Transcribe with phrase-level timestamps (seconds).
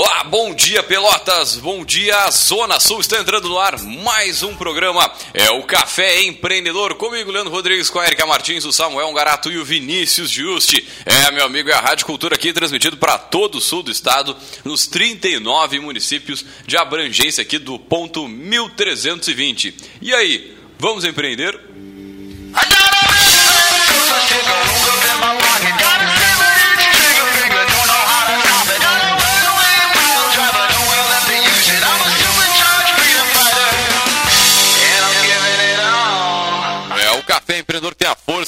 [0.00, 5.12] Olá, bom dia Pelotas, bom dia Zona Sul, está entrando no ar mais um programa,
[5.34, 9.58] é o Café Empreendedor, comigo Leandro Rodrigues, com a Erika Martins, o Samuel Garato e
[9.58, 10.86] o Vinícius Giusti.
[11.04, 14.36] É, meu amigo, é a Rádio Cultura aqui, transmitido para todo o sul do estado,
[14.64, 19.74] nos 39 municípios de abrangência aqui do ponto 1320.
[20.00, 21.58] E aí, vamos empreender?
[26.04, 26.07] É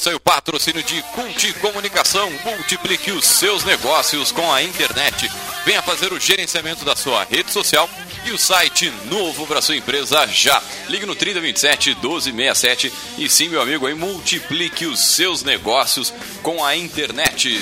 [0.09, 2.31] e o patrocínio de Culti Comunicação.
[2.43, 5.29] Multiplique os seus negócios com a internet.
[5.65, 7.87] Venha fazer o gerenciamento da sua rede social
[8.25, 10.61] e o site novo para sua empresa já.
[10.89, 16.11] Ligue no 3027 1267 e sim, meu amigo, aí multiplique os seus negócios
[16.41, 17.61] com a internet.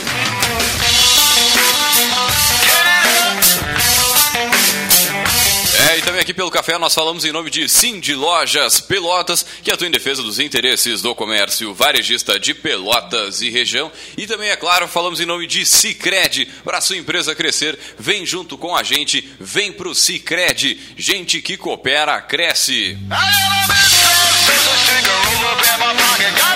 [6.00, 9.69] E também aqui pelo café nós falamos em nome de Sim de Lojas Pelotas, que
[9.69, 13.91] atua em defesa dos interesses do comércio varejista de Pelotas e região.
[14.16, 17.78] E também, é claro, falamos em nome de Cicred, para sua empresa crescer.
[17.97, 20.80] Vem junto com a gente, vem pro Cicred.
[20.95, 22.97] Gente que coopera, cresce.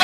[0.00, 0.03] É,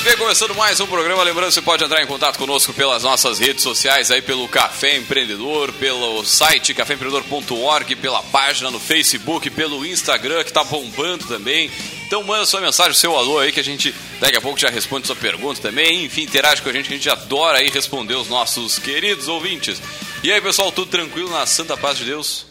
[0.05, 1.23] Bem, começando mais um programa.
[1.23, 5.73] Lembrando, você pode entrar em contato conosco pelas nossas redes sociais, aí pelo Café Empreendedor,
[5.73, 11.70] pelo site caféempreendedor.org, pela página no Facebook, pelo Instagram, que tá bombando também.
[12.06, 15.06] Então manda sua mensagem, seu alô aí, que a gente daqui a pouco já responde
[15.06, 16.05] sua pergunta também.
[16.05, 19.80] Enfim, interage com a gente, que a gente adora aí responder os nossos queridos ouvintes.
[20.23, 22.45] E aí, pessoal, tudo tranquilo na Santa Paz de Deus?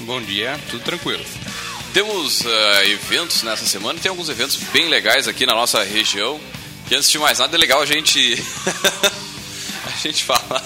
[0.00, 1.24] Bom dia, tudo tranquilo.
[1.92, 6.40] Temos uh, eventos nessa semana, tem alguns eventos bem legais aqui na nossa região.
[6.88, 8.40] E antes de mais nada, é legal a gente.
[9.86, 10.62] a gente falar.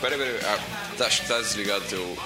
[0.00, 0.40] Peraí, peraí.
[0.44, 0.58] Ah,
[0.96, 2.18] tá, acho que tá desligado teu.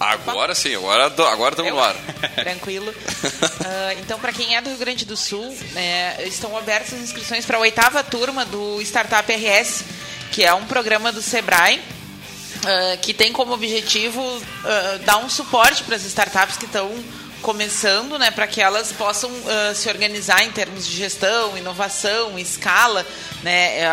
[0.00, 1.94] Agora sim, agora agora estamos no ar.
[2.36, 2.90] Tranquilo.
[2.90, 7.44] Uh, então, para quem é do Rio Grande do Sul, né, estão abertas as inscrições
[7.44, 9.84] para a oitava turma do Startup RS,
[10.30, 11.80] que é um programa do Sebrae.
[12.58, 16.92] Uh, que tem como objetivo uh, dar um suporte para as startups que estão
[17.40, 19.30] começando, né, para que elas possam
[19.72, 23.06] se organizar em termos de gestão, inovação, escala,
[23.44, 23.88] né,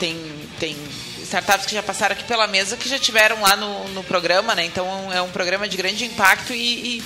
[0.00, 0.18] tem
[0.58, 0.76] tem
[1.30, 4.64] startups que já passaram aqui pela mesa que já tiveram lá no, no programa, né?
[4.64, 7.02] Então é um programa de grande impacto e, e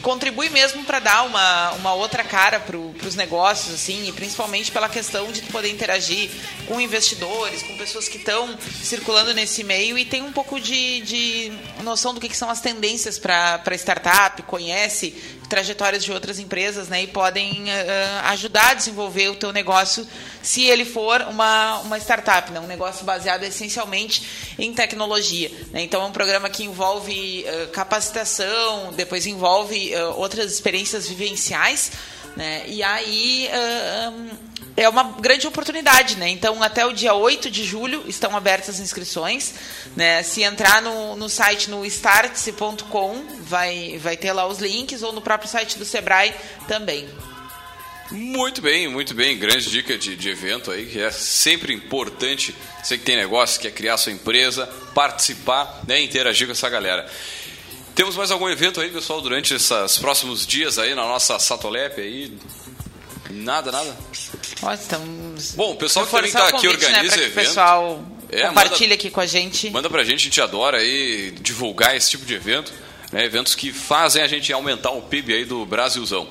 [0.00, 4.88] contribui mesmo para dar uma, uma outra cara para os negócios, assim, e principalmente pela
[4.88, 6.30] questão de poder interagir
[6.66, 11.52] com investidores, com pessoas que estão circulando nesse meio e tem um pouco de, de
[11.82, 15.14] noção do que, que são as tendências para startup, conhece
[15.52, 20.08] trajetórias de outras empresas, né, e podem uh, ajudar a desenvolver o teu negócio
[20.42, 25.50] se ele for uma, uma startup, né, um negócio baseado essencialmente em tecnologia.
[25.70, 25.82] Né?
[25.82, 31.92] Então é um programa que envolve uh, capacitação, depois envolve uh, outras experiências vivenciais,
[32.34, 32.64] né?
[32.66, 33.50] E aí
[34.10, 36.28] um, é uma grande oportunidade, né?
[36.28, 39.54] Então, até o dia 8 de julho estão abertas as inscrições.
[39.94, 40.22] Né?
[40.22, 45.20] Se entrar no, no site no startse.com, vai, vai ter lá os links, ou no
[45.20, 46.34] próprio site do Sebrae
[46.66, 47.08] também.
[48.10, 49.38] Muito bem, muito bem.
[49.38, 52.54] Grande dica de, de evento aí, que é sempre importante.
[52.82, 57.10] Você que tem negócio, quer criar sua empresa, participar, né, interagir com essa galera.
[57.94, 62.32] Temos mais algum evento aí, pessoal, durante esses próximos dias aí na nossa Satolep aí?
[63.32, 63.96] Nada, nada?
[64.62, 67.34] Ó, estamos Bom, o pessoal que também está aqui convite, organiza né, evento.
[67.34, 69.70] Pessoal É, compartilha manda- aqui com a gente.
[69.70, 72.72] Manda pra gente, a gente adora aí divulgar esse tipo de evento,
[73.10, 73.24] né?
[73.24, 76.28] Eventos que fazem a gente aumentar o PIB aí do Brasilzão.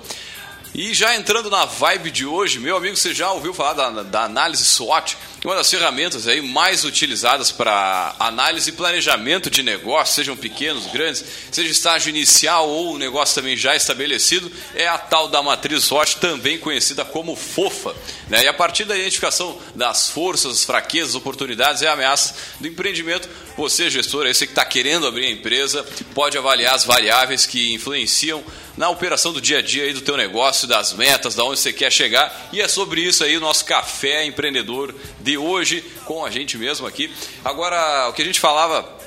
[0.73, 4.23] E já entrando na vibe de hoje, meu amigo, você já ouviu falar da, da
[4.23, 5.17] análise SWOT?
[5.43, 11.25] Uma das ferramentas aí mais utilizadas para análise e planejamento de negócios, sejam pequenos, grandes,
[11.51, 16.17] seja estágio inicial ou o negócio também já estabelecido, é a tal da matriz SWOT,
[16.17, 17.95] também conhecida como FOFA.
[18.29, 18.43] Né?
[18.43, 23.27] E a partir da identificação das forças, fraquezas, oportunidades e ameaças do empreendimento,
[23.57, 25.83] você, gestor, esse que está querendo abrir a empresa,
[26.13, 28.43] pode avaliar as variáveis que influenciam
[28.77, 31.73] na operação do dia a dia aí do teu negócio, das metas, da onde você
[31.73, 32.49] quer chegar.
[32.53, 36.87] E é sobre isso aí o nosso café empreendedor de hoje com a gente mesmo
[36.87, 37.11] aqui.
[37.43, 39.01] Agora, o que a gente falava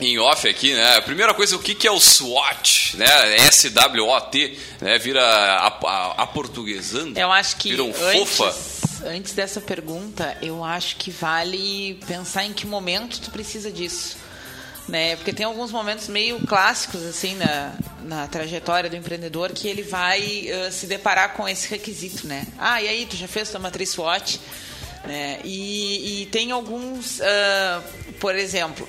[0.00, 0.96] em off aqui, né?
[0.96, 3.36] A primeira coisa, o que, que é o SWOT, né?
[3.46, 4.98] S-W-O-T, né?
[4.98, 7.18] Vira a, a, a portuguesando.
[7.18, 8.54] Eu acho que vira um antes, fofa.
[9.06, 14.16] antes dessa pergunta, eu acho que vale pensar em que momento tu precisa disso.
[14.88, 15.16] Né?
[15.16, 20.48] Porque tem alguns momentos meio clássicos assim na, na trajetória do empreendedor que ele vai
[20.50, 22.46] uh, se deparar com esse requisito, né?
[22.56, 24.40] Ah, e aí, tu já fez tua matriz SWOT?
[25.08, 25.40] Né?
[25.42, 27.82] E, e tem alguns, uh,
[28.20, 28.86] por exemplo,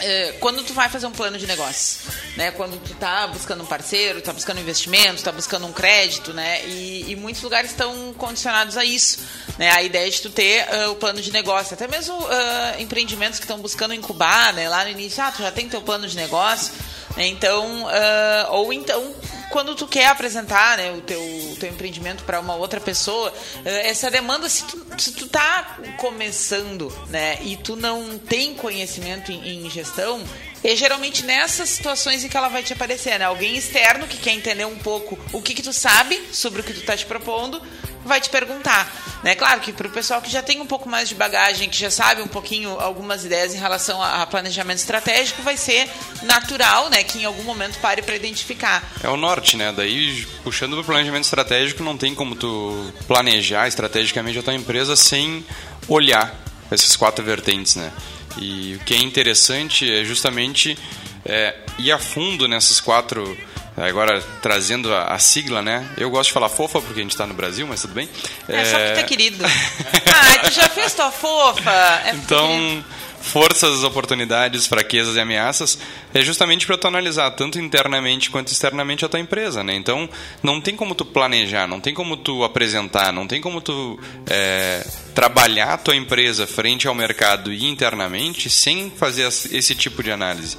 [0.00, 2.50] é, quando tu vai fazer um plano de negócio, né?
[2.52, 6.64] Quando tu tá buscando um parceiro, tá buscando investimento, tá buscando um crédito, né?
[6.64, 9.18] E, e muitos lugares estão condicionados a isso,
[9.58, 9.70] né?
[9.72, 13.44] A ideia de tu ter uh, o plano de negócio, até mesmo uh, empreendimentos que
[13.44, 14.66] estão buscando incubar, né?
[14.66, 16.72] Lá no início, ah, tu já tem teu plano de negócio?
[17.16, 19.14] Então, uh, ou então
[19.50, 21.20] quando tu quer apresentar né, o teu,
[21.58, 23.32] teu empreendimento para uma outra pessoa,
[23.64, 29.64] essa demanda, se tu, se tu tá começando né, e tu não tem conhecimento em,
[29.64, 30.22] em gestão,
[30.62, 33.24] é geralmente nessas situações em que ela vai te aparecer, né?
[33.24, 36.74] Alguém externo que quer entender um pouco o que, que tu sabe sobre o que
[36.74, 37.62] tu tá te propondo,
[38.06, 38.90] vai te perguntar.
[39.22, 39.34] Né?
[39.34, 41.90] Claro que para o pessoal que já tem um pouco mais de bagagem, que já
[41.90, 45.88] sabe um pouquinho algumas ideias em relação a, planejamento estratégico, vai ser
[46.22, 48.82] natural né, que em algum momento pare para identificar.
[49.02, 49.72] É o norte, né?
[49.76, 54.94] Daí, puxando para o planejamento estratégico, não tem como tu planejar estrategicamente a tua empresa
[54.96, 55.44] sem
[55.88, 56.34] olhar
[56.70, 57.92] essas quatro vertentes, né?
[58.38, 60.76] E o que é interessante é justamente
[61.24, 63.36] é, ir a fundo nessas quatro
[63.76, 65.86] Agora, trazendo a, a, sigla, né?
[65.98, 68.08] Eu gosto de falar fofa porque a gente está no Brasil, mas tudo bem.
[68.48, 68.64] É, é...
[68.64, 69.44] só porque é querido.
[69.44, 71.70] ah, tu já fez tua fofa?
[72.06, 72.82] É então,
[73.26, 75.78] forças, oportunidades, fraquezas e ameaças
[76.14, 79.74] é justamente para tu analisar tanto internamente quanto externamente a tua empresa, né?
[79.74, 80.08] Então,
[80.42, 84.86] não tem como tu planejar, não tem como tu apresentar, não tem como tu é,
[85.14, 90.56] trabalhar a tua empresa frente ao mercado e internamente sem fazer esse tipo de análise.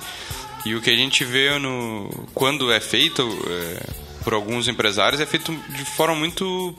[0.66, 3.84] E o que a gente vê no, quando é feito é,
[4.24, 6.76] por alguns empresários é feito de forma muito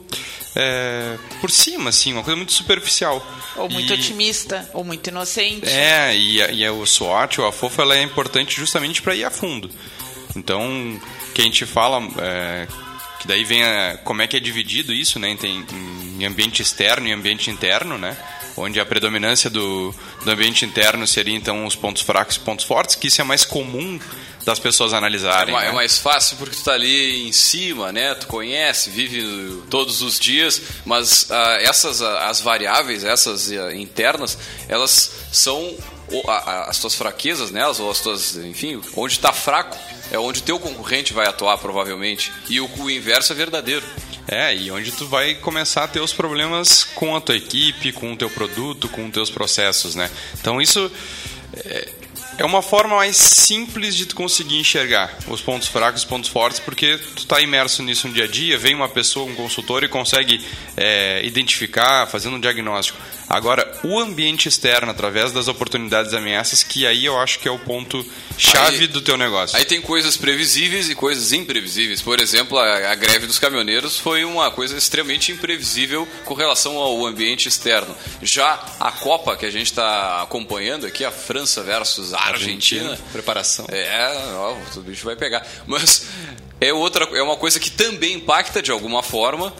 [0.55, 3.25] é, por cima, assim, uma coisa muito superficial.
[3.55, 5.67] Ou muito e, otimista, ou muito inocente.
[5.67, 9.15] É, e, a, e a, o SWOT ou a FOFA ela é importante justamente para
[9.15, 9.69] ir a fundo.
[10.35, 10.99] Então,
[11.33, 12.67] que a gente fala, é,
[13.19, 15.35] que daí vem a, como é que é dividido isso, né?
[15.39, 15.65] Tem
[16.19, 18.17] em ambiente externo e ambiente interno, né?
[18.57, 19.93] Onde a predominância do,
[20.23, 23.45] do ambiente interno seria então os pontos fracos e pontos fortes, que isso é mais
[23.45, 23.99] comum
[24.45, 25.55] das pessoas analisarem.
[25.55, 25.67] É, né?
[25.67, 28.15] é mais fácil porque tu está ali em cima, né?
[28.15, 34.37] Tu conhece, vive todos os dias, mas uh, essas as variáveis, essas uh, internas,
[34.67, 35.75] elas são
[36.67, 39.77] as tuas fraquezas nelas ou as tuas, enfim, onde está fraco
[40.11, 43.85] é onde teu concorrente vai atuar provavelmente e o, o inverso é verdadeiro.
[44.31, 48.13] É, e onde tu vai começar a ter os problemas com a tua equipe, com
[48.13, 50.09] o teu produto, com os teus processos, né?
[50.39, 50.91] Então isso
[51.55, 51.89] é,
[52.39, 56.29] é uma forma mais simples de tu conseguir enxergar os pontos fracos e os pontos
[56.29, 59.83] fortes, porque tu está imerso nisso no dia a dia, vem uma pessoa, um consultor
[59.83, 60.43] e consegue
[60.77, 62.97] é, identificar, fazendo um diagnóstico.
[63.27, 67.51] Agora, o ambiente externo, através das oportunidades e ameaças, que aí eu acho que é
[67.51, 68.03] o ponto
[68.37, 69.57] chave aí, do teu negócio.
[69.57, 72.01] Aí tem coisas previsíveis e coisas imprevisíveis.
[72.01, 77.05] Por exemplo, a, a, greve dos caminhoneiros foi uma coisa extremamente imprevisível com relação ao
[77.05, 77.95] ambiente externo.
[78.23, 82.91] Já a Copa que a gente está acompanhando aqui, a França versus a Argentina.
[82.91, 83.65] Argentina preparação.
[83.69, 85.45] É, ó, o bicho vai pegar.
[85.65, 86.07] Mas
[86.59, 89.53] é outra, é uma coisa que também impacta de alguma forma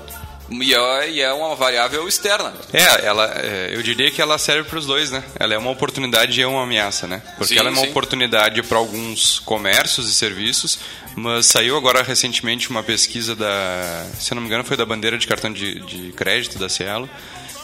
[0.51, 2.53] e é, é uma variável externa.
[2.73, 5.23] É, ela, é, eu diria que ela serve para os dois, né?
[5.39, 7.21] Ela é uma oportunidade e é uma ameaça, né?
[7.37, 7.89] Porque sim, ela é uma sim.
[7.89, 10.79] oportunidade para alguns comércios e serviços,
[11.15, 15.27] mas saiu agora recentemente uma pesquisa da, se não me engano, foi da bandeira de
[15.27, 17.09] cartão de, de crédito da Cielo,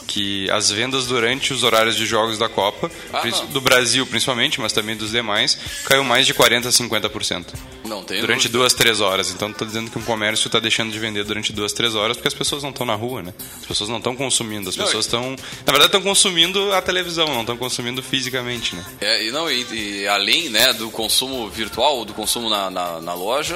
[0.08, 4.72] que as vendas durante os horários de jogos da Copa, ah, do Brasil principalmente, mas
[4.72, 7.46] também dos demais, caiu mais de 40% a 50%.
[7.86, 8.60] Não tem Durante dúvida.
[8.60, 9.30] duas, três horas.
[9.30, 12.28] Então está dizendo que um comércio está deixando de vender durante duas, três horas porque
[12.28, 13.34] as pessoas não estão na rua, né?
[13.62, 15.36] As pessoas não estão consumindo, as não, pessoas estão...
[15.66, 18.86] Na verdade estão consumindo a televisão, não estão consumindo fisicamente, né?
[19.02, 23.14] É, e, não, e, e, além né, do consumo virtual, do consumo na, na, na
[23.14, 23.56] loja,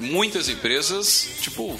[0.00, 1.78] muitas empresas, tipo,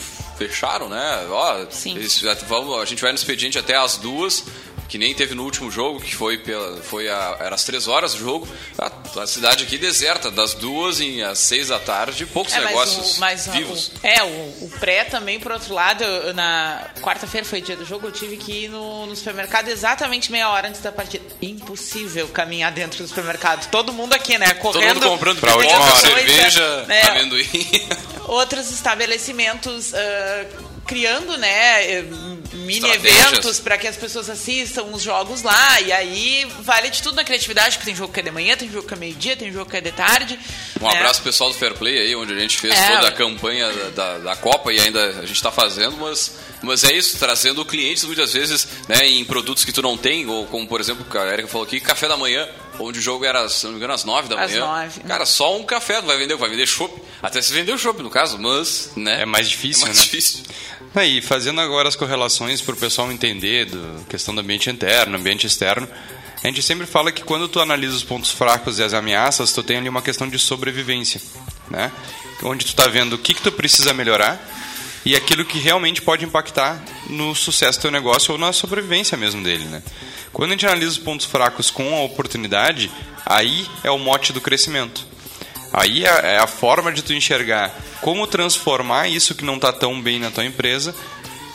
[0.49, 1.27] fecharam, né?
[1.31, 1.97] Ó, Sim.
[1.97, 4.45] Eles, vamos, a gente vai no expediente até as duas,
[4.93, 8.13] que nem teve no último jogo, que foi pela, foi a, era às três horas
[8.13, 8.47] do jogo,
[8.79, 12.67] a, a cidade aqui deserta, das duas em às seis da tarde, poucos É, mas
[12.69, 13.91] negócios o- mas o- vivos.
[14.03, 18.09] é, o, o pré também, por outro lado, eu- na quarta-feira foi dia do jogo,
[18.09, 21.25] eu tive que ir no, no supermercado exatamente meia hora antes da partida.
[21.41, 23.71] Impossível caminhar dentro do supermercado.
[23.71, 24.53] Todo mundo aqui, né?
[24.53, 24.97] Todo Correndo.
[24.97, 25.97] mundo comprando pra última hora.
[26.01, 27.03] cerveja, É.
[27.09, 27.49] amendoim.
[28.29, 30.45] Outros estabelecimentos ah,
[30.87, 32.05] criando, né, eh,
[32.53, 35.81] mini eventos para que as pessoas assistam os jogos lá.
[35.81, 38.71] E aí vale de tudo na criatividade, porque tem jogo que é de manhã, tem
[38.71, 40.39] jogo que é meio-dia, tem jogo que é de tarde.
[40.81, 40.97] Um né?
[40.97, 42.97] abraço pessoal do Fair Play aí, onde a gente fez É.
[42.97, 46.85] toda a campanha da, da, da Copa e ainda a gente está fazendo, mas, mas
[46.85, 50.67] é isso, trazendo clientes muitas vezes né, em produtos que tu não tem, ou como
[50.67, 52.49] por exemplo, a Erika falou aqui, café da manhã,
[52.79, 54.67] onde o jogo era, se não me engano, às 9 da Às manhã.
[54.67, 55.01] nove.
[55.01, 56.95] Cara, só um café tu vai vender, vai vender chopp.
[57.23, 59.23] Até se vender o chopp, no caso, mas, né?
[59.23, 60.05] É mais difícil, é mais né?
[60.05, 60.43] difícil.
[60.95, 65.47] Aí, fazendo agora as correlações para o pessoal entender do questão do ambiente interno, ambiente
[65.47, 65.89] externo,
[66.43, 69.63] a gente sempre fala que quando tu analisa os pontos fracos e as ameaças, tu
[69.63, 71.21] tem ali uma questão de sobrevivência,
[71.71, 71.91] né?
[72.43, 74.41] Onde tu está vendo o que, que tu precisa melhorar
[75.05, 79.43] e aquilo que realmente pode impactar no sucesso do teu negócio ou na sobrevivência mesmo
[79.43, 79.83] dele, né?
[80.33, 82.91] Quando a gente analisa os pontos fracos com a oportunidade,
[83.27, 85.07] aí é o mote do crescimento.
[85.73, 90.01] Aí é é a forma de tu enxergar como transformar isso que não está tão
[90.01, 90.95] bem na tua empresa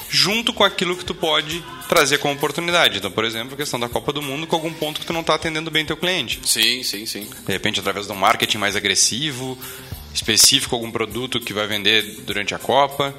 [0.09, 2.97] junto com aquilo que tu pode trazer como oportunidade.
[2.97, 5.21] Então, por exemplo, a questão da Copa do Mundo com algum ponto que tu não
[5.21, 6.39] está atendendo bem teu cliente.
[6.45, 7.29] Sim, sim, sim.
[7.45, 9.57] De repente, através de um marketing mais agressivo,
[10.17, 13.15] específico, algum produto que vai vender durante a Copa.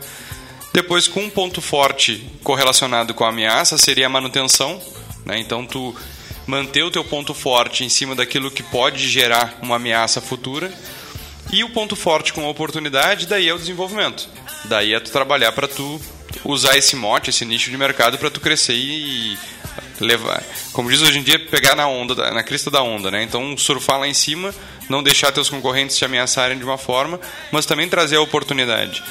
[0.72, 4.80] Depois, com um ponto forte correlacionado com a ameaça, seria a manutenção.
[5.24, 5.38] Né?
[5.38, 5.94] Então, tu
[6.46, 10.72] manter o teu ponto forte em cima daquilo que pode gerar uma ameaça futura.
[11.50, 14.28] E o ponto forte com a oportunidade, daí é o desenvolvimento.
[14.66, 16.00] Daí é tu trabalhar para tu
[16.44, 19.38] usar esse mote, esse nicho de mercado para tu crescer e
[20.00, 20.42] levar,
[20.72, 23.22] como diz hoje em dia, pegar na onda, da- na crista da onda, né?
[23.22, 24.54] Então surfar lá em cima,
[24.88, 29.02] não deixar teus concorrentes te ameaçarem de uma forma, mas também trazer a oportunidade.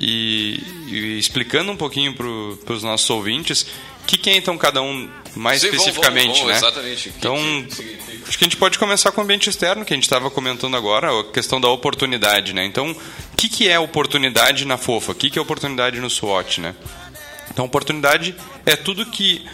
[0.00, 3.66] E, e explicando um pouquinho para os nossos ouvintes,
[4.08, 6.54] que, que é então cada um mais Sim, especificamente, vamos, né?
[6.54, 7.12] vamos, exatamente.
[7.16, 10.04] Então, que acho que a gente pode começar com o ambiente externo, que a gente
[10.04, 12.64] estava comentando agora, a questão da oportunidade, né?
[12.64, 15.12] Então, o que, que é oportunidade na FOFA?
[15.12, 16.74] O que, que é oportunidade no SWOT, né?
[17.50, 18.34] Então, oportunidade
[18.64, 19.44] é tudo que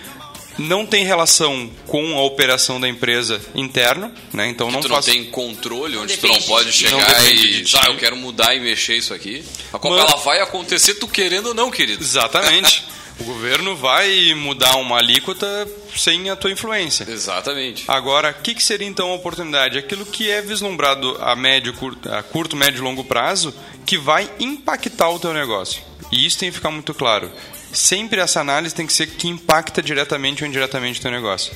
[0.56, 4.48] não tem relação com a operação da empresa interno, né?
[4.48, 5.06] Então, Que não tu faz...
[5.06, 6.66] não tem controle, onde tu Depende não pode.
[6.66, 9.44] Não chegar depende e ah, eu quero mudar e mexer isso aqui.
[9.72, 12.02] A Copa Mas- ela vai acontecer tu querendo ou não, querido.
[12.02, 12.84] Exatamente.
[13.18, 17.06] o governo vai mudar uma alíquota sem a tua influência.
[17.08, 17.84] Exatamente.
[17.86, 19.78] Agora, o que, que seria então a oportunidade?
[19.78, 23.54] Aquilo que é vislumbrado a médio, curto, a curto, médio e longo prazo
[23.86, 25.82] que vai impactar o teu negócio.
[26.10, 27.30] E isso tem que ficar muito claro.
[27.72, 31.52] Sempre essa análise tem que ser que impacta diretamente ou indiretamente o teu negócio.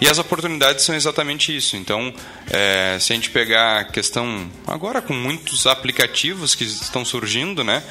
[0.00, 1.76] E as oportunidades são exatamente isso.
[1.76, 2.12] Então,
[2.50, 7.82] é, se a gente pegar a questão agora com muitos aplicativos que estão surgindo, né?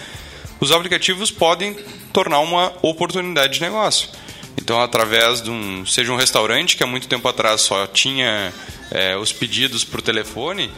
[0.64, 1.76] Os aplicativos podem
[2.14, 4.08] tornar uma oportunidade de negócio.
[4.56, 8.54] Então, através de um, seja um restaurante que há muito tempo atrás só tinha
[8.90, 10.72] é, os pedidos por telefone,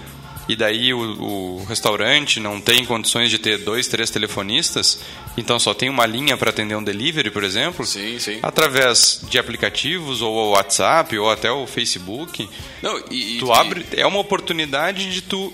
[0.49, 5.01] e daí o, o restaurante não tem condições de ter dois, três telefonistas,
[5.37, 7.85] então só tem uma linha para atender um delivery, por exemplo.
[7.85, 8.39] Sim, sim.
[8.41, 12.49] Através de aplicativos, ou o WhatsApp, ou até o Facebook,
[12.81, 15.53] Não, e, e- tu abre, é uma oportunidade de tu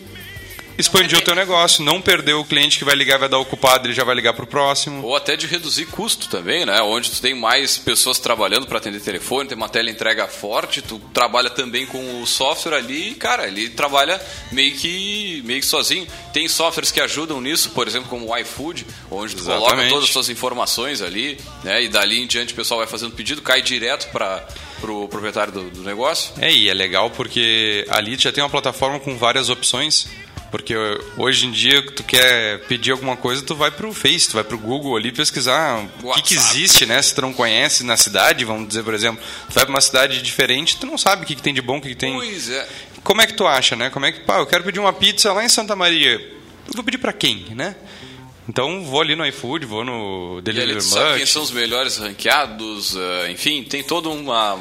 [0.81, 3.93] expandir o teu negócio, não perder o cliente que vai ligar, vai dar ocupado, ele
[3.93, 5.03] já vai ligar pro próximo.
[5.05, 6.81] Ou até de reduzir custo também, né?
[6.81, 10.99] Onde tu tem mais pessoas trabalhando para atender telefone, tem uma tela entrega forte, tu
[11.13, 14.21] trabalha também com o software ali, e, cara, ele trabalha
[14.51, 16.07] meio que meio que sozinho.
[16.33, 19.89] Tem softwares que ajudam nisso, por exemplo, como o iFood, onde tu coloca Exatamente.
[19.89, 21.83] todas as suas informações ali, né?
[21.83, 24.45] E dali em diante o pessoal vai fazendo pedido, cai direto para
[24.81, 26.33] pro proprietário do, do negócio.
[26.41, 30.07] É, e é legal porque ali já tem uma plataforma com várias opções.
[30.51, 30.75] Porque
[31.17, 34.57] hoje em dia, tu quer pedir alguma coisa, tu vai pro Face, tu vai pro
[34.57, 37.01] Google ali pesquisar o que, que existe, né?
[37.01, 40.21] Se tu não conhece na cidade, vamos dizer, por exemplo, tu vai pra uma cidade
[40.21, 42.13] diferente, tu não sabe o que, que tem de bom, o que, que tem.
[42.13, 42.67] Pois é.
[43.01, 43.89] Como é que tu acha, né?
[43.89, 46.19] Como é que, pá, eu quero pedir uma pizza lá em Santa Maria.
[46.67, 47.75] Eu vou pedir pra quem, né?
[48.47, 53.31] Então vou ali no iFood, vou no Delivery sabe quem são os melhores ranqueados, eh,
[53.31, 54.59] enfim, tem todo uma,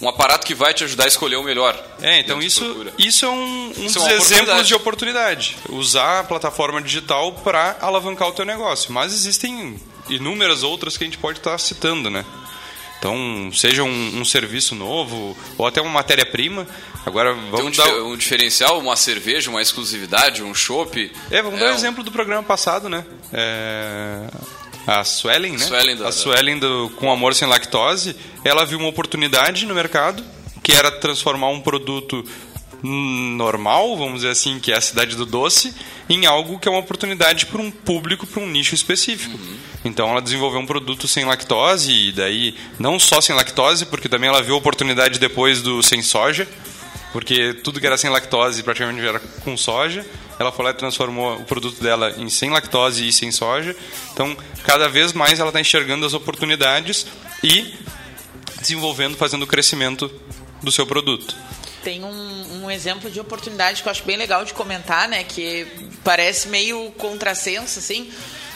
[0.00, 1.76] um aparato que vai te ajudar a escolher o melhor.
[2.00, 2.92] É, então isso, procura.
[2.98, 5.56] isso é um, um Isso dos é exemplos de oportunidade.
[5.68, 8.92] Usar a plataforma digital para alavancar o teu negócio.
[8.92, 9.78] Mas existem
[10.08, 12.24] inúmeras outras que a gente pode estar citando, né?
[12.98, 16.66] Então, seja um, um serviço novo ou até uma matéria-prima.
[17.06, 17.88] Agora, Tem um, vamos dar...
[18.02, 21.10] um diferencial, uma cerveja, uma exclusividade, um chopp.
[21.30, 23.04] É, vamos dar É o um- exemplo do programa passado, né?
[23.32, 24.26] É,
[24.88, 25.58] a Suelen, né?
[25.58, 30.24] Suelen do- a Suelen do, com amor sem lactose, ela viu uma oportunidade no mercado,
[30.62, 32.24] que era transformar um produto
[32.82, 35.74] normal, vamos dizer assim, que é a cidade do doce,
[36.08, 39.38] em algo que é uma oportunidade para um público, para um nicho específico.
[39.84, 44.28] Então ela desenvolveu um produto sem lactose, e daí não só sem lactose, porque também
[44.28, 46.48] ela viu a oportunidade depois do sem soja,
[47.12, 50.04] porque tudo que era sem lactose praticamente era com soja.
[50.38, 53.74] Ela foi lá e transformou o produto dela em sem lactose e sem soja.
[54.12, 57.06] Então, cada vez mais ela está enxergando as oportunidades
[57.42, 57.74] e
[58.60, 60.10] desenvolvendo, fazendo o crescimento
[60.62, 61.34] do seu produto.
[61.82, 65.24] Tem um, um exemplo de oportunidade que eu acho bem legal de comentar, né?
[65.24, 65.66] Que
[66.04, 68.12] parece meio contrassenso, assim.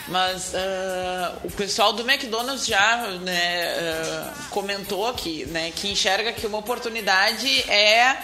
[0.07, 5.71] Mas ah, o pessoal do McDonald's já né, ah, comentou aqui, né?
[5.75, 8.17] Que enxerga que uma oportunidade é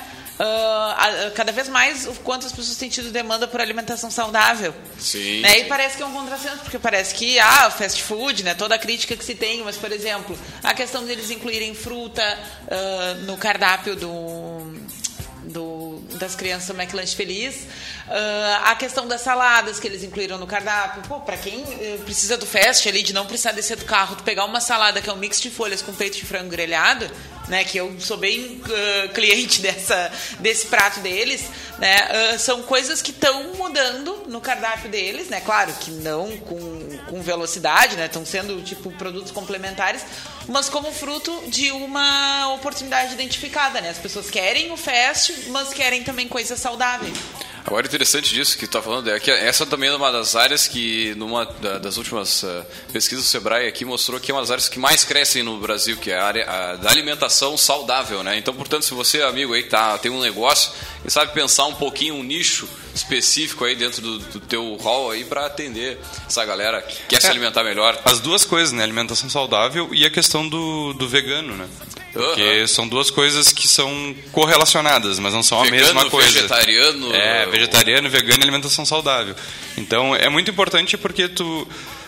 [0.46, 4.74] a- cada vez mais o quanto as pessoas têm tido demanda por alimentação saudável.
[4.98, 5.42] Sim.
[5.42, 5.60] Né?
[5.60, 8.54] E parece que é um contrassenso, porque parece que, ah, fast food, né?
[8.54, 12.22] Toda a crítica que se tem, mas, por exemplo, a questão deles incluírem fruta
[12.72, 14.59] ah, no cardápio do-
[16.20, 17.66] das crianças do McLanche Feliz,
[18.08, 21.02] ah, a questão das saladas que eles incluíram no cardápio.
[21.08, 24.24] Pô, pra quem eh, precisa do fast ali, de não precisar descer do carro, tu
[24.24, 27.10] pegar uma salada que é um mix de folhas com peito de frango grelhado,
[27.48, 31.44] né, que eu sou bem ah, cliente dessa, desse prato deles,
[31.78, 36.98] né, ah, são coisas que estão mudando no cardápio deles, né, claro que não com,
[37.08, 40.04] com velocidade, né, estão sendo tipo produtos complementares,
[40.50, 46.04] mas como fruto de uma oportunidade identificada, né, as pessoas querem o fast, mas querem
[46.04, 47.18] também coisas saudáveis.
[47.66, 50.68] Agora, interessante disso que tu está falando é que essa também é uma das áreas
[50.68, 54.50] que, numa da- das últimas eh, pesquisas do Sebrae aqui, mostrou que é uma das
[54.50, 58.38] áreas que mais crescem no Brasil, que é a área a, da alimentação saudável, né?
[58.38, 60.72] Então, portanto, se você, amigo, aí tá, tem um negócio
[61.06, 65.24] e sabe pensar um pouquinho, um nicho específico aí dentro do, do teu hall aí
[65.24, 67.30] para atender essa galera que quer se É.
[67.30, 68.00] alimentar melhor.
[68.04, 68.84] As duas coisas, né?
[68.84, 71.68] Alimentação saudável e a questão do, do vegano, né?
[72.12, 72.68] Porque Aham.
[72.68, 76.32] são duas coisas que são correlacionadas, mas não são a Vegano, mesma coisa.
[76.32, 79.36] vegetariano, É, vegetariano, vegano e alimentação saudável.
[79.78, 81.68] Então é muito importante porque tu.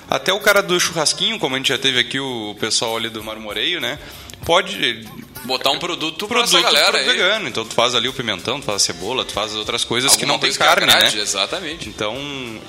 [0.09, 3.23] Até o cara do churrasquinho, como a gente já teve aqui o pessoal ali do
[3.23, 3.97] Marmoreio, né?
[4.51, 5.05] Pode
[5.43, 7.05] Botar um produto, pra produto essa galera pro aí.
[7.05, 7.47] vegano.
[7.47, 10.23] Então tu faz ali o pimentão, tu faz a cebola, tu faz outras coisas que
[10.23, 11.21] Alguma não tem coisa que carne, agrade, né?
[11.23, 11.89] Exatamente.
[11.89, 12.15] Então,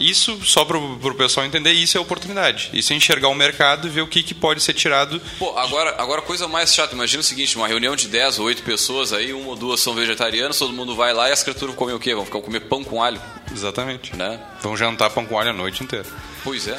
[0.01, 2.71] isso, só pro, pro pessoal entender, isso é oportunidade.
[2.73, 5.21] Isso é enxergar o mercado e ver o que, que pode ser tirado.
[5.39, 8.63] Pô, agora, agora coisa mais chata, imagina o seguinte, uma reunião de 10 ou 8
[8.63, 11.95] pessoas aí, uma ou duas são vegetarianas, todo mundo vai lá e as criaturas comem
[11.95, 12.15] o quê?
[12.15, 13.21] Vão ficar comer pão com alho,
[13.53, 14.17] Exatamente.
[14.17, 14.41] né?
[14.63, 16.07] Vão jantar pão com alho a noite inteira.
[16.45, 16.77] Pois é.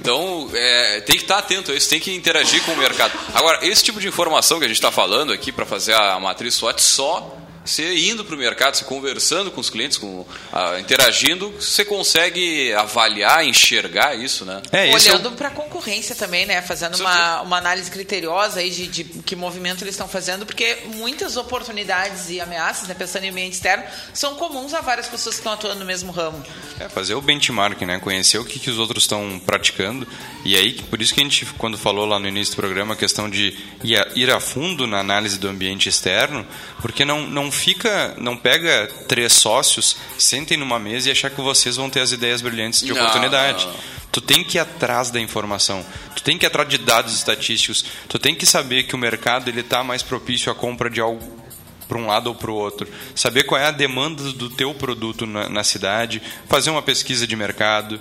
[0.00, 3.12] Então, é, tem que estar atento a isso, tem que interagir com o mercado.
[3.34, 6.54] Agora, esse tipo de informação que a gente está falando aqui para fazer a matriz
[6.54, 11.50] SWOT só você indo para o mercado, você conversando com os clientes, com, ah, interagindo,
[11.50, 14.62] você consegue avaliar, enxergar isso, né?
[14.72, 16.62] É, é Olhando para a concorrência também, né?
[16.62, 17.42] Fazendo uma, certeza.
[17.42, 22.40] uma análise criteriosa aí de, de que movimento eles estão fazendo, porque muitas oportunidades e
[22.40, 25.86] ameaças, né, pensando em ambiente externo, são comuns a várias pessoas que estão atuando no
[25.86, 26.42] mesmo ramo.
[26.78, 27.98] É, fazer o benchmark, né?
[27.98, 30.06] Conhecer o que, que os outros estão praticando.
[30.44, 32.96] E aí, por isso que a gente, quando falou lá no início do programa, a
[32.96, 36.46] questão de ir a, ir a fundo na análise do ambiente externo,
[36.80, 41.76] porque não, não fica, não pega três sócios, sentem numa mesa e achar que vocês
[41.76, 43.64] vão ter as ideias brilhantes de Não, oportunidade.
[43.66, 43.80] não, não.
[44.12, 45.86] Tu tem que ir atrás da informação.
[46.16, 47.84] Tu tem que ir atrás de dados estatísticos.
[48.08, 51.40] Tu tem que saber que o mercado ele está mais propício à compra de algo
[51.86, 52.88] para um lado ou para o outro.
[53.14, 56.20] Saber qual é a demanda do teu produto na, na cidade.
[56.48, 58.00] Fazer uma pesquisa de mercado.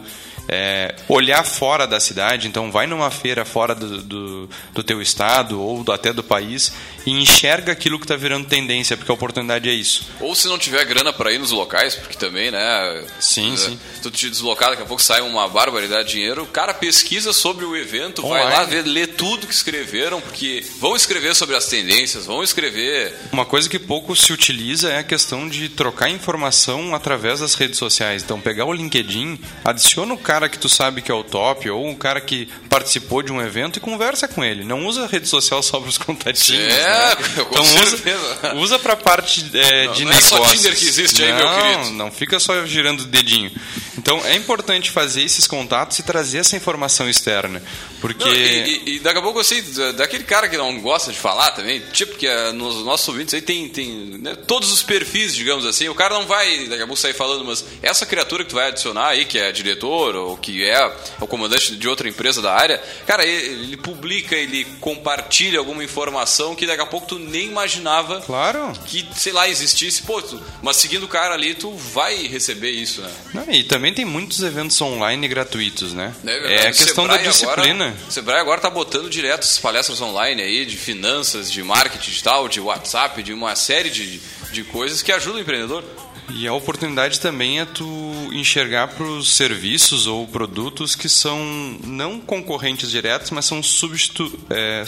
[0.50, 2.48] É, olhar fora da cidade.
[2.48, 6.72] Então, vai numa feira fora do, do, do teu estado ou do- até do país
[7.06, 10.08] e enxerga aquilo que está virando tendência, porque a oportunidade é isso.
[10.20, 13.06] Ou se não tiver grana para ir nos locais, porque também, né?
[13.20, 13.80] Sim, é, sim.
[14.02, 16.44] Tu te deslocar, daqui a pouco sai uma barbaridade de dinheiro.
[16.44, 18.58] O cara pesquisa sobre o evento, vai Online.
[18.58, 23.14] lá ver, lê tudo que escreveram, porque vão escrever sobre as tendências, vão escrever.
[23.32, 27.78] Uma coisa que pouco se utiliza é a questão de trocar informação através das redes
[27.78, 28.24] sociais.
[28.24, 31.86] Então, pegar o LinkedIn, adiciona o cara que tu sabe que é o top ou
[31.88, 34.63] um cara que participou de um evento e conversa com ele.
[34.63, 36.73] Não usa a rede social só para os contatinhos.
[36.73, 37.15] É, né?
[37.36, 38.54] com Então, usa, certeza.
[38.56, 40.62] usa para parte é, Não, de não é só negócios.
[40.62, 41.89] Tinder que existe aí, não, meu querido.
[41.95, 43.52] Não, fica só girando o dedinho.
[43.97, 47.62] Então, é importante fazer esses contatos e trazer essa informação externa.
[47.99, 48.23] Porque...
[48.23, 48.38] Não, e,
[48.86, 51.52] e- e daqui a pouco eu sei, da- daquele cara que não gosta de falar
[51.52, 55.65] também, tipo que é, nos nossos ouvintes aí tem, tem né, todos os perfis, digamos
[55.65, 55.89] assim.
[55.89, 58.67] O cara não vai daqui a pouco sair falando, mas essa criatura que tu vai
[58.69, 62.82] adicionar aí, que é diretor ou que é o comandante de outra empresa da área,
[63.06, 68.22] cara, ele, ele publica, ele compartilha alguma informação que daqui a pouco tu nem imaginava
[68.22, 68.74] Claro.
[68.86, 70.02] que, sei lá, existisse.
[70.04, 73.12] Pô, tu- mas seguindo o cara ali, tu vai receber isso, né?
[73.34, 76.13] Não, e também tem muitos eventos online gratuitos, né?
[76.26, 77.86] É, é a questão Sebrae da disciplina.
[77.88, 82.10] Agora, o Sebrae agora está botando direto as palestras online aí de finanças, de marketing
[82.10, 84.20] digital, de WhatsApp, de uma série de,
[84.52, 85.84] de coisas que ajudam o empreendedor.
[86.32, 91.39] E a oportunidade também é tu enxergar para os serviços ou produtos que são
[91.84, 94.84] não concorrentes diretos, mas são substitu é,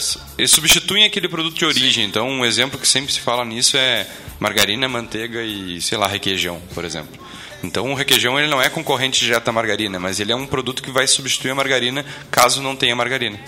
[0.46, 2.04] substituem aquele produto de origem.
[2.04, 2.08] Sim.
[2.08, 4.06] Então, um exemplo que sempre se fala nisso é
[4.38, 7.20] margarina, manteiga e, sei lá, requeijão, por exemplo.
[7.62, 10.82] Então, o requeijão ele não é concorrente direto da margarina, mas ele é um produto
[10.82, 13.38] que vai substituir a margarina caso não tenha margarina.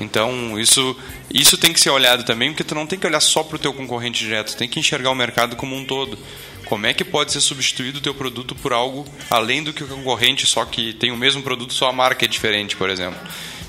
[0.00, 0.96] Então, isso,
[1.32, 3.58] isso tem que ser olhado também, porque tu não tem que olhar só para o
[3.58, 6.18] teu concorrente direto, tem que enxergar o mercado como um todo.
[6.64, 9.88] Como é que pode ser substituído o teu produto por algo além do que o
[9.88, 13.20] concorrente, só que tem o mesmo produto, só a marca é diferente, por exemplo.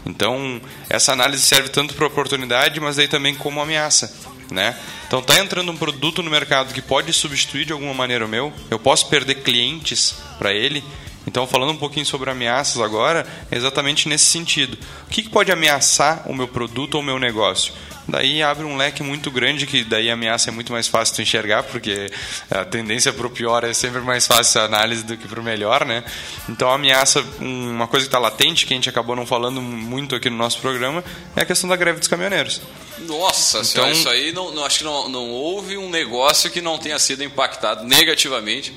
[0.05, 4.13] Então, essa análise serve tanto para oportunidade, mas aí também como ameaça.
[4.51, 4.77] Né?
[5.07, 8.53] Então, está entrando um produto no mercado que pode substituir de alguma maneira o meu,
[8.69, 10.83] eu posso perder clientes para ele.
[11.27, 14.77] Então, falando um pouquinho sobre ameaças agora, é exatamente nesse sentido.
[15.07, 17.73] O que, que pode ameaçar o meu produto ou o meu negócio?
[18.07, 21.21] daí abre um leque muito grande que daí a ameaça é muito mais fácil de
[21.23, 22.11] enxergar, porque
[22.49, 25.43] a tendência para o pior é sempre mais fácil a análise do que para o
[25.43, 26.03] melhor, né?
[26.47, 30.15] Então a ameaça, uma coisa que está latente, que a gente acabou não falando muito
[30.15, 31.03] aqui no nosso programa,
[31.35, 32.61] é a questão da greve dos caminhoneiros.
[32.99, 36.61] Nossa então, senhora, isso aí não, não acho que não, não houve um negócio que
[36.61, 38.73] não tenha sido impactado negativamente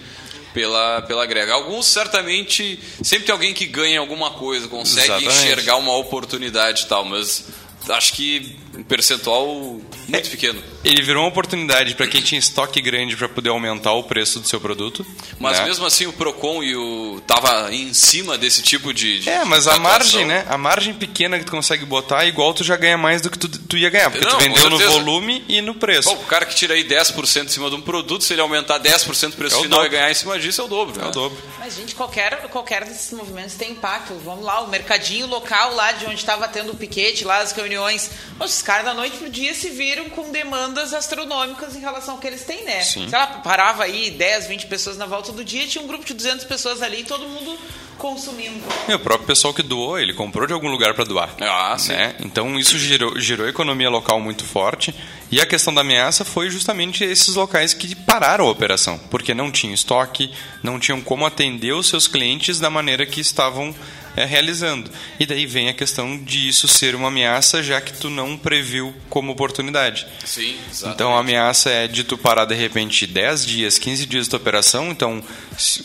[0.58, 1.52] pela, pela greve.
[1.52, 5.36] Alguns certamente sempre tem alguém que ganha alguma coisa, consegue Exatamente.
[5.36, 7.44] enxergar uma oportunidade e tal, mas
[7.88, 10.62] acho que um percentual muito é, pequeno.
[10.84, 14.48] Ele virou uma oportunidade para quem tinha estoque grande para poder aumentar o preço do
[14.48, 15.04] seu produto.
[15.38, 15.66] Mas né?
[15.66, 19.66] mesmo assim o Procon e o tava em cima desse tipo de, de É, mas
[19.66, 20.46] a margem, né?
[20.48, 23.48] A margem pequena que tu consegue botar, igual tu já ganha mais do que tu,
[23.48, 26.08] tu ia ganhar, porque Não, tu vendeu no volume e no preço.
[26.08, 28.78] Bom, o cara que tira aí 10% em cima de um produto, se ele aumentar
[28.78, 30.98] 10% o preço é final e ganhar em cima disso, é o dobro.
[31.00, 31.08] É né?
[31.08, 31.38] o dobro.
[31.58, 34.14] Mas gente, qualquer qualquer desses movimentos tem impacto.
[34.24, 38.10] Vamos lá, o mercadinho local lá de onde estava tendo o piquete, lá as reuniões,
[38.38, 42.26] os caras da noite pro dia se viram com demandas astronômicas em relação ao que
[42.26, 42.82] eles têm, né?
[42.82, 43.08] Sim.
[43.08, 46.12] Se ela parava aí 10, 20 pessoas na volta do dia, tinha um grupo de
[46.12, 47.58] 200 pessoas ali e todo mundo
[47.96, 48.62] consumindo.
[48.86, 51.34] E o próprio pessoal que doou, ele comprou de algum lugar para doar.
[51.40, 51.94] Ah, sim.
[51.94, 52.14] Né?
[52.20, 54.94] Então isso gerou, gerou economia local muito forte.
[55.30, 59.50] E a questão da ameaça foi justamente esses locais que pararam a operação, porque não
[59.50, 60.30] tinham estoque,
[60.62, 63.74] não tinham como atender os seus clientes da maneira que estavam
[64.18, 64.90] é, realizando.
[65.20, 68.92] E daí vem a questão de isso ser uma ameaça, já que tu não previu
[69.08, 70.06] como oportunidade.
[70.24, 70.94] Sim, exatamente.
[70.94, 74.90] Então a ameaça é de tu parar de repente 10 dias, 15 dias de operação,
[74.90, 75.22] então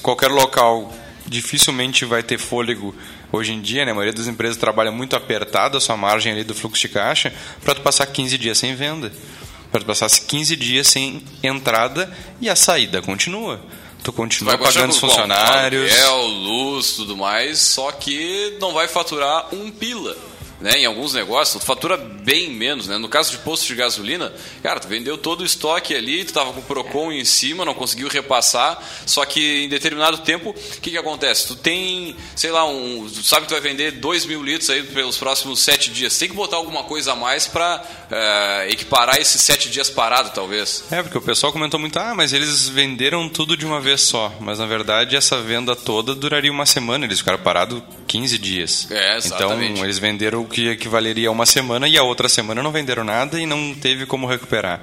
[0.02, 0.92] qualquer local
[1.28, 2.96] dificilmente vai ter fôlego
[3.32, 3.92] hoje em dia, né?
[3.92, 7.32] A maioria das empresas trabalha muito apertado a sua margem ali do fluxo de caixa
[7.64, 9.12] para tu passar 15 dias sem venda.
[9.72, 13.62] Para tu passar 15 dias sem entrada e a saída continua.
[14.04, 15.92] Tu continua pagando os funcionários.
[15.92, 20.16] Aluguel, luz, tudo mais, só que não vai faturar um pila
[20.64, 22.98] né, em alguns negócios, tu fatura bem menos, né?
[22.98, 24.32] No caso de posto de gasolina,
[24.64, 27.74] cara, tu vendeu todo o estoque ali, tu tava com o Procon em cima, não
[27.74, 31.48] conseguiu repassar, só que em determinado tempo, o que que acontece?
[31.48, 34.84] Tu tem, sei lá, um, tu sabe que tu vai vender 2 mil litros aí
[34.84, 39.42] pelos próximos 7 dias, tem que botar alguma coisa a mais para é, equiparar esses
[39.42, 40.86] 7 dias parado, talvez.
[40.90, 44.34] É, porque o pessoal comentou muito, ah, mas eles venderam tudo de uma vez só,
[44.40, 48.88] mas na verdade essa venda toda duraria uma semana, eles ficaram parados 15 dias.
[48.90, 49.74] É, exatamente.
[49.74, 53.40] Então eles venderam que equivaleria a uma semana e a outra semana não venderam nada
[53.40, 54.82] e não teve como recuperar.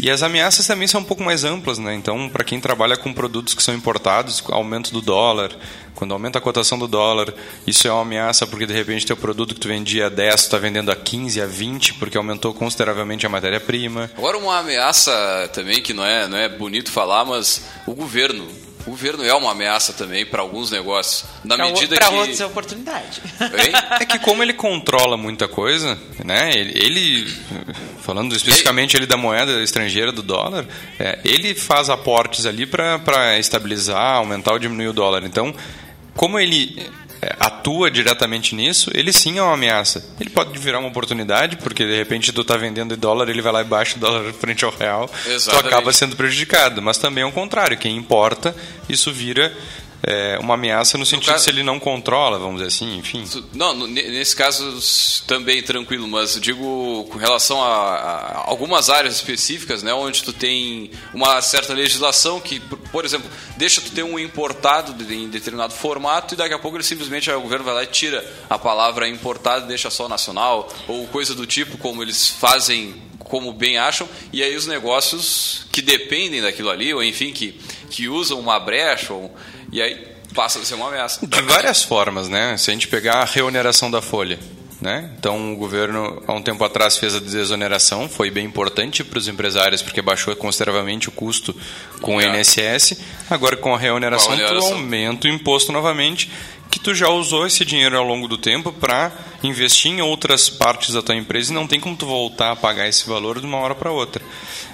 [0.00, 1.94] E as ameaças também são um pouco mais amplas, né?
[1.94, 5.52] Então, para quem trabalha com produtos que são importados, aumento do dólar,
[5.94, 7.32] quando aumenta a cotação do dólar,
[7.64, 10.38] isso é uma ameaça porque de repente teu produto que tu vendia a 10, tu
[10.38, 14.10] está vendendo a 15, a 20, porque aumentou consideravelmente a matéria-prima.
[14.16, 15.12] Agora uma ameaça
[15.52, 18.44] também que não é, não é bonito falar, mas o governo
[18.86, 22.12] o governo é uma ameaça também para alguns negócios, na pra medida pra que...
[22.12, 23.22] Para outros é oportunidade.
[23.40, 23.72] Hein?
[24.00, 26.50] É que como ele controla muita coisa, né?
[26.52, 27.34] Ele, ele
[28.00, 30.66] falando especificamente ele da moeda estrangeira, do dólar,
[30.98, 35.24] é, ele faz aportes ali para estabilizar, aumentar ou diminuir o dólar.
[35.24, 35.54] Então,
[36.14, 37.03] como ele é,
[37.38, 40.04] atua diretamente nisso, ele sim é uma ameaça.
[40.20, 43.52] Ele pode virar uma oportunidade, porque de repente tu está vendendo em dólar, ele vai
[43.52, 45.62] lá e baixa o dólar frente ao real, Exatamente.
[45.62, 46.82] tu acaba sendo prejudicado.
[46.82, 48.54] Mas também é o contrário, quem importa,
[48.88, 49.52] isso vira
[50.06, 53.24] é, uma ameaça no sentido no caso, se ele não controla, vamos dizer assim, enfim.
[53.52, 54.78] Não, nesse caso
[55.26, 60.90] também tranquilo, mas digo com relação a, a, algumas áreas específicas, né, onde tu tem
[61.12, 66.36] uma certa legislação que, por exemplo, deixa tu ter um importado em determinado formato e
[66.36, 69.68] daqui a pouco ele simplesmente o governo vai lá e tira a palavra importado e
[69.68, 74.54] deixa só nacional ou coisa do tipo como eles fazem como bem acham, e aí
[74.54, 77.58] os negócios que dependem daquilo ali, ou enfim, que,
[77.94, 79.32] que usam uma brecha, ou,
[79.70, 80.04] e aí
[80.34, 81.24] passa a ser uma ameaça.
[81.24, 82.56] De várias formas, né?
[82.56, 84.36] Se a gente pegar a reoneração da folha,
[84.80, 85.10] né?
[85.16, 89.28] Então, o governo, há um tempo atrás, fez a desoneração, foi bem importante para os
[89.28, 91.54] empresários, porque baixou consideravelmente o custo
[92.00, 92.26] com o É.
[92.40, 92.98] INSS.
[93.30, 96.28] Agora, com a reoneração, tu aumenta o imposto novamente,
[96.74, 99.12] que tu já usou esse dinheiro ao longo do tempo para
[99.44, 102.88] investir em outras partes da tua empresa e não tem como tu voltar a pagar
[102.88, 104.20] esse valor de uma hora para outra.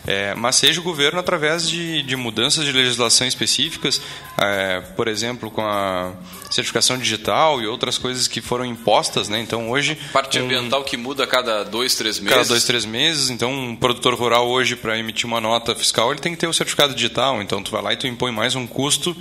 [0.07, 4.01] É, mas seja o governo através de, de mudanças de legislação específicas,
[4.39, 6.13] é, por exemplo, com a
[6.51, 9.39] certificação digital e outras coisas que foram impostas, né?
[9.39, 12.35] Então hoje Parte um- ambiental que muda a cada dois, três meses.
[12.35, 13.29] cada dois, três meses.
[13.29, 16.55] Então, um produtor rural hoje, para emitir uma nota fiscal, ele tem que ter o
[16.55, 17.43] certificado digital.
[17.43, 19.15] Então, tu vai lá e tu impõe mais um custo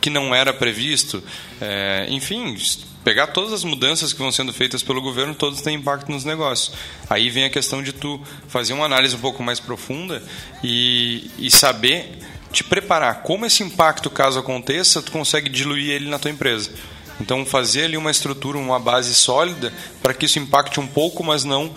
[0.00, 1.22] que não era previsto.
[1.60, 2.54] É, enfim,
[3.02, 6.76] pegar todas as mudanças que vão sendo feitas pelo governo, todos têm impacto nos negócios.
[7.08, 10.22] Aí vem a questão de tu fazer uma análise um pouco mais profunda
[10.62, 12.18] e, e saber
[12.52, 13.22] te preparar.
[13.22, 16.70] Como esse impacto, caso aconteça, tu consegue diluir ele na tua empresa.
[17.18, 21.42] Então, fazer ali uma estrutura, uma base sólida para que isso impacte um pouco, mas
[21.42, 21.74] não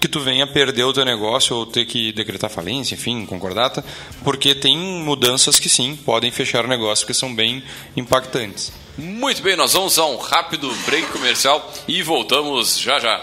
[0.00, 3.84] que tu venha perder o teu negócio ou ter que decretar falência, enfim, concordata,
[4.22, 7.62] porque tem mudanças que sim, podem fechar o negócio, que são bem
[7.96, 8.72] impactantes.
[8.98, 13.22] Muito bem, nós vamos a um rápido break comercial e voltamos já já.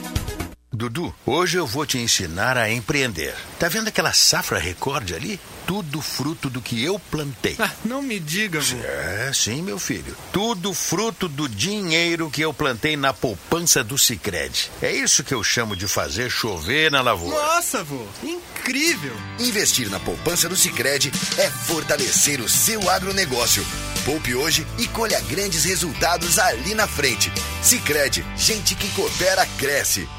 [0.81, 3.35] Dudu, hoje eu vou te ensinar a empreender.
[3.59, 5.39] Tá vendo aquela safra recorde ali?
[5.67, 7.55] Tudo fruto do que eu plantei.
[7.59, 8.77] Ah, não me diga, vô.
[8.83, 10.17] É, sim, meu filho.
[10.33, 14.71] Tudo fruto do dinheiro que eu plantei na poupança do Sicredi.
[14.81, 17.37] É isso que eu chamo de fazer chover na lavoura.
[17.39, 18.03] Nossa, vô.
[18.23, 19.15] Incrível.
[19.37, 23.63] Investir na poupança do Sicredi é fortalecer o seu agronegócio.
[24.03, 27.31] Poupe hoje e colha grandes resultados ali na frente.
[27.61, 30.09] Sicredi, gente que coopera cresce.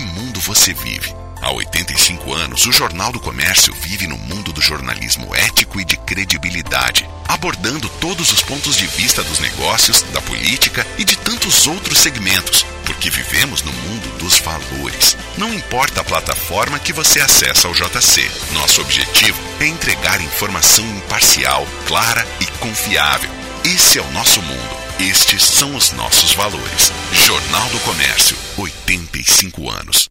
[0.00, 1.14] Que mundo você vive?
[1.42, 5.98] Há 85 anos, o Jornal do Comércio vive no mundo do jornalismo ético e de
[5.98, 11.98] credibilidade, abordando todos os pontos de vista dos negócios, da política e de tantos outros
[11.98, 15.18] segmentos, porque vivemos no mundo dos valores.
[15.36, 21.66] Não importa a plataforma que você acessa ao JC, nosso objetivo é entregar informação imparcial,
[21.86, 23.30] clara e confiável.
[23.66, 24.79] Esse é o nosso mundo.
[25.00, 26.92] Estes são os nossos valores.
[27.10, 30.10] Jornal do Comércio, 85 anos.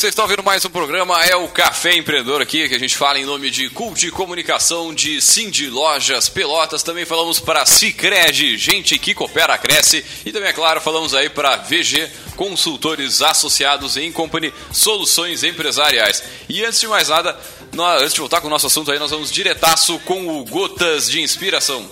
[0.00, 3.18] Vocês estão ouvindo mais um programa, é o Café Empreendedor aqui, que a gente fala
[3.18, 9.12] em nome de Cult Comunicação, de Cindy Lojas, Pelotas, também falamos para Cicred, gente que
[9.14, 15.44] coopera, cresce, e também, é claro, falamos aí para VG, consultores associados em Company, soluções
[15.44, 16.22] empresariais.
[16.48, 17.38] E antes de mais nada,
[17.74, 21.10] nós- antes de voltar com o nosso assunto aí, nós vamos diretaço com o Gotas
[21.10, 21.86] de Inspiração.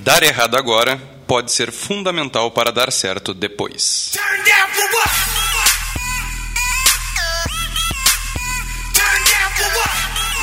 [0.00, 4.12] Dar errado agora pode ser fundamental para dar certo depois.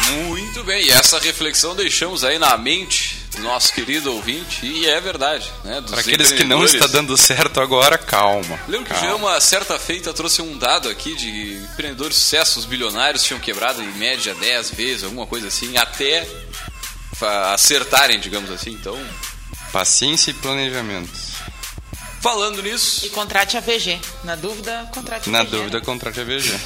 [0.10, 5.02] Muito bem, e essa reflexão deixamos aí na mente do nosso querido ouvinte, e é
[5.02, 5.52] verdade.
[5.64, 8.60] Né, para aqueles que não está dando certo agora, calma.
[8.68, 9.08] Lembro calma.
[9.08, 13.92] que uma certa feita trouxe um dado aqui de empreendedores de bilionários tinham quebrado em
[13.94, 16.28] média 10 vezes, alguma coisa assim, até
[17.54, 18.72] acertarem, digamos assim.
[18.72, 18.98] Então,
[19.78, 21.12] paciência e planejamento.
[22.20, 23.06] Falando nisso.
[23.06, 24.00] E contrate a VG.
[24.24, 25.52] Na dúvida, contrate a Na VG.
[25.52, 26.60] dúvida, contrate a VG.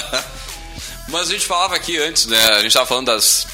[1.08, 2.42] Mas a gente falava aqui antes, né?
[2.52, 3.46] A gente estava falando das,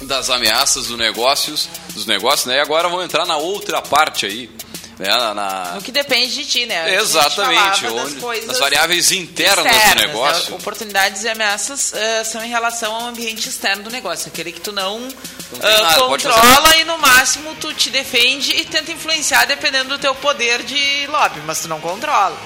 [0.00, 2.56] das ameaças do negócios, dos negócios, né?
[2.56, 4.50] E agora vamos entrar na outra parte aí.
[4.98, 5.08] Né?
[5.08, 5.72] Na, na...
[5.74, 6.96] No que depende de ti, né?
[6.96, 10.50] Exatamente, onde das, variáveis internas, externas, do negócio.
[10.50, 10.56] Né?
[10.56, 14.72] Oportunidades e ameaças uh, são em relação ao ambiente externo do negócio, aquele que tu
[14.72, 19.90] não, não uh, nada, controla e no máximo tu te defende e tenta influenciar dependendo
[19.90, 22.36] do teu poder de lobby, mas tu não controla.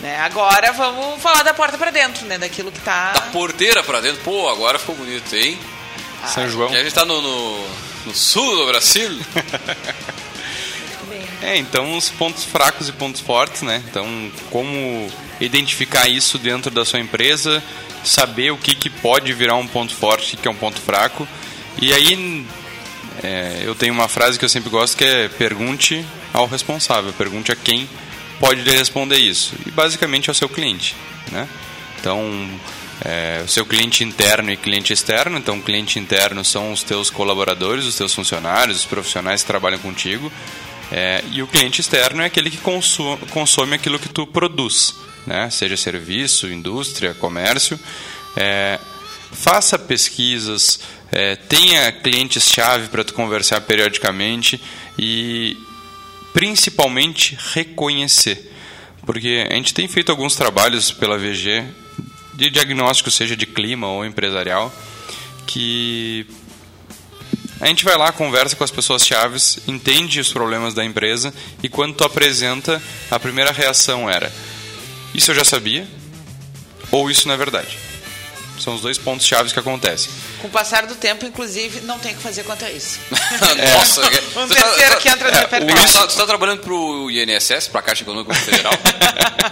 [0.00, 0.16] Né?
[0.20, 2.38] Agora vamos falar da porta para dentro, né?
[2.38, 3.10] Daquilo que tá.
[3.10, 4.22] Da porteira para dentro.
[4.22, 5.58] Pô, agora ficou bonito, hein?
[6.24, 6.72] São João.
[6.72, 7.68] E a gente tá no, no,
[8.06, 9.10] no sul do Brasil.
[11.40, 13.82] É, então os pontos fracos e pontos fortes, né?
[13.88, 15.08] Então, como
[15.40, 17.62] identificar isso dentro da sua empresa,
[18.04, 21.26] saber o que, que pode virar um ponto forte, que é um ponto fraco.
[21.80, 22.44] E aí,
[23.22, 27.52] é, eu tenho uma frase que eu sempre gosto que é pergunte ao responsável, pergunte
[27.52, 27.88] a quem
[28.40, 29.54] pode lhe responder isso.
[29.66, 30.96] E basicamente ao seu cliente,
[31.30, 31.48] né?
[32.00, 32.48] Então,
[33.04, 35.38] é, o seu cliente interno e cliente externo.
[35.38, 40.32] Então, cliente interno são os teus colaboradores, os teus funcionários, os profissionais que trabalham contigo.
[40.90, 44.94] É, e o cliente externo é aquele que consome, consome aquilo que tu produz,
[45.26, 45.50] né?
[45.50, 47.78] seja serviço, indústria, comércio.
[48.36, 48.78] É,
[49.32, 50.80] faça pesquisas,
[51.12, 54.60] é, tenha clientes-chave para tu conversar periodicamente
[54.98, 55.56] e
[56.32, 58.52] principalmente reconhecer.
[59.04, 61.64] Porque a gente tem feito alguns trabalhos pela VG
[62.34, 64.72] de diagnóstico, seja de clima ou empresarial,
[65.46, 66.26] que
[67.60, 71.68] a gente vai lá, conversa com as pessoas chaves, entende os problemas da empresa e
[71.68, 74.32] quando tu apresenta, a primeira reação era:
[75.14, 75.86] Isso eu já sabia?
[76.90, 77.78] Ou isso não é verdade?
[78.60, 80.10] São os dois pontos chaves que acontecem.
[80.40, 82.98] Com o passar do tempo, inclusive, não tem o que fazer quanto a isso.
[83.72, 84.02] Nossa,
[84.38, 85.76] um terceiro que entra no é, repertório.
[85.76, 88.72] Tu está tá trabalhando para o INSS, para a Caixa Econômica Federal?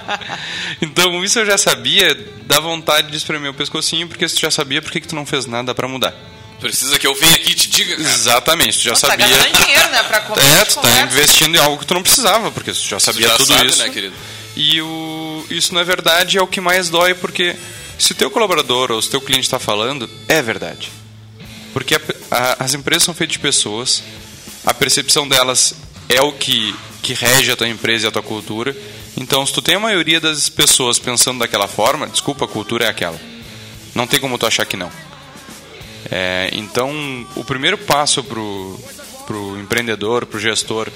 [0.82, 2.16] então, isso eu já sabia,
[2.46, 5.14] dá vontade de espremer o pescocinho, porque se tu já sabia, por que, que tu
[5.14, 6.14] não fez nada para mudar?
[6.60, 8.08] Precisa que eu venha aqui e te diga, cara.
[8.08, 9.26] Exatamente, tu já Não, sabia.
[9.28, 10.02] Tá gastando dinheiro, né?
[10.04, 12.98] Pra comer, É, tu tá investindo em algo que tu não precisava, porque tu já
[12.98, 13.78] sabia tu já tudo sabe, isso.
[13.78, 14.14] né, querido?
[14.56, 17.54] E o, isso não é verdade, é o que mais dói, porque
[17.98, 20.90] se o teu colaborador ou se o teu cliente está falando, é verdade.
[21.74, 24.02] Porque a, a, as empresas são feitas de pessoas,
[24.64, 25.74] a percepção delas
[26.08, 28.74] é o que, que rege a tua empresa e a tua cultura.
[29.14, 32.88] Então, se tu tem a maioria das pessoas pensando daquela forma, desculpa, a cultura é
[32.88, 33.20] aquela.
[33.94, 34.90] Não tem como tu achar que não.
[36.10, 40.90] É, então, o primeiro passo para o empreendedor, para o gestor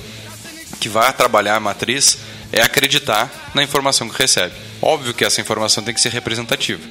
[0.78, 2.18] que vai trabalhar a matriz
[2.52, 4.54] é acreditar na informação que recebe.
[4.80, 6.82] Óbvio que essa informação tem que ser representativa.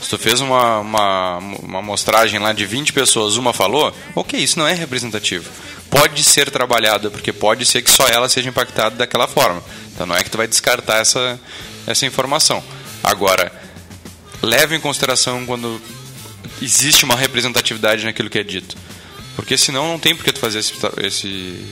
[0.00, 4.58] Se tu fez uma, uma, uma amostragem lá de 20 pessoas, uma falou, ok, isso
[4.58, 5.50] não é representativo.
[5.90, 9.62] Pode ser trabalhada, porque pode ser que só ela seja impactada daquela forma.
[9.92, 11.40] Então não é que tu vai descartar essa,
[11.86, 12.62] essa informação.
[13.02, 13.50] Agora,
[14.42, 15.80] leve em consideração quando
[16.60, 18.76] existe uma representatividade naquilo que é dito.
[19.34, 21.64] Porque senão não tem por que tu fazer esse, esse,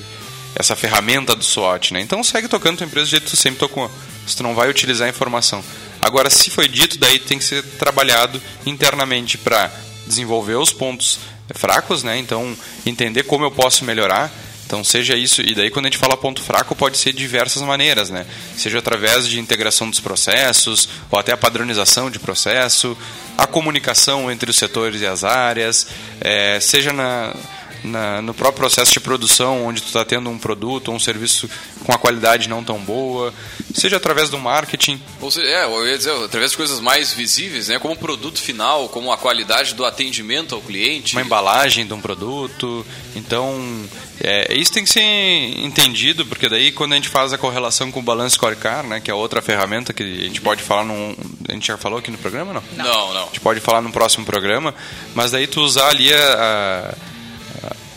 [0.54, 1.94] essa ferramenta do SWOT.
[1.94, 2.00] Né?
[2.00, 3.90] Então segue tocando tua empresa do jeito que tu sempre tocou.
[4.26, 5.62] Se tu não vai utilizar a informação.
[6.00, 9.70] Agora, se foi dito, daí tem que ser trabalhado internamente para
[10.06, 11.18] desenvolver os pontos
[11.54, 12.18] fracos, né?
[12.18, 14.30] Então, entender como eu posso melhorar.
[14.66, 15.42] Então, seja isso.
[15.42, 18.27] E daí, quando a gente fala ponto fraco, pode ser de diversas maneiras, né?
[18.57, 22.96] Seja através de integração dos processos, ou até a padronização de processo,
[23.37, 25.87] a comunicação entre os setores e as áreas,
[26.20, 27.35] é, seja na,
[27.84, 31.48] na, no próprio processo de produção, onde tu está tendo um produto ou um serviço
[31.84, 33.32] com a qualidade não tão boa,
[33.74, 35.00] seja através do marketing.
[35.20, 38.40] Ou seja, é, eu ia dizer, através de coisas mais visíveis, né, como o produto
[38.40, 41.14] final, como a qualidade do atendimento ao cliente.
[41.14, 42.84] Uma embalagem de um produto.
[43.14, 43.86] Então,
[44.20, 48.00] é, isso tem que ser entendido, porque daí quando a gente faz a correlação com
[48.00, 51.14] o Balance Scorecard, né, que é outra ferramenta que a gente pode falar num...
[51.48, 52.62] A gente já falou aqui no programa, não?
[52.76, 53.22] Não, não.
[53.22, 54.74] A gente pode falar no próximo programa,
[55.14, 57.13] mas daí tu usar ali a, a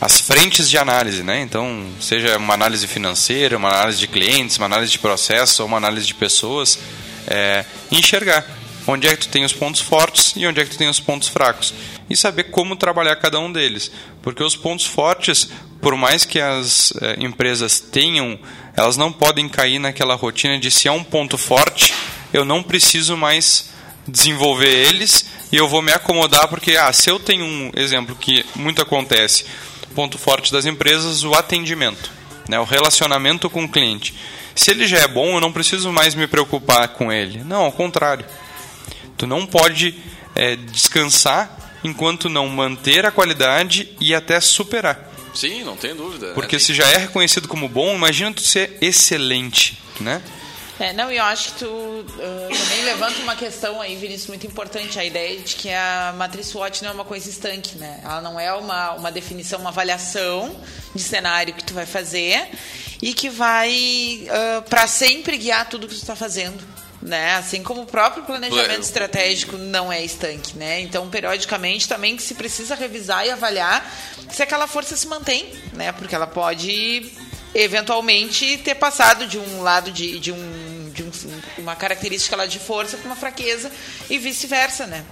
[0.08, 1.42] as frentes de análise, né?
[1.42, 5.76] Então, seja uma análise financeira, uma análise de clientes, uma análise de processo ou uma
[5.76, 6.78] análise de pessoas,
[7.26, 8.42] é, enxergar
[8.86, 10.98] onde é que tu tem os pontos fortes e onde é que tu tem os
[10.98, 11.74] pontos fracos
[12.08, 13.92] e saber como trabalhar cada um deles,
[14.22, 18.38] porque os pontos fortes, por mais que as é, empresas tenham,
[18.74, 21.92] elas não podem cair naquela rotina de se é um ponto forte,
[22.32, 23.68] eu não preciso mais
[24.06, 28.42] desenvolver eles e eu vou me acomodar porque, ah, se eu tenho um exemplo que
[28.56, 29.44] muito acontece,
[29.94, 32.10] ponto forte das empresas, o atendimento,
[32.48, 34.14] né, o relacionamento com o cliente.
[34.54, 37.44] Se ele já é bom, eu não preciso mais me preocupar com ele.
[37.44, 38.26] Não, ao contrário.
[39.16, 39.94] Tu não pode
[40.34, 45.08] é, descansar enquanto não manter a qualidade e até superar.
[45.32, 46.32] Sim, não tem dúvida.
[46.34, 46.60] Porque né?
[46.60, 50.20] se já é reconhecido como bom, imagina tu ser excelente, né?
[50.80, 54.46] É, não, e eu acho que tu uh, também levanta uma questão aí, Vinícius, muito
[54.46, 58.00] importante, a ideia de que a matriz SWOT não é uma coisa estanque, né?
[58.04, 60.54] Ela não é uma, uma definição, uma avaliação
[60.94, 62.48] de cenário que tu vai fazer
[63.02, 66.78] e que vai uh, para sempre guiar tudo que tu está fazendo.
[67.00, 67.36] Né?
[67.36, 70.80] Assim como o próprio planejamento estratégico não é estanque, né?
[70.80, 73.88] Então, periodicamente também que se precisa revisar e avaliar
[74.28, 75.92] se aquela força se mantém, né?
[75.92, 77.08] Porque ela pode
[77.54, 80.67] eventualmente ter passado de um lado de, de, um,
[80.98, 83.70] de um, uma característica lá de força para uma fraqueza
[84.10, 85.04] e vice-versa, né?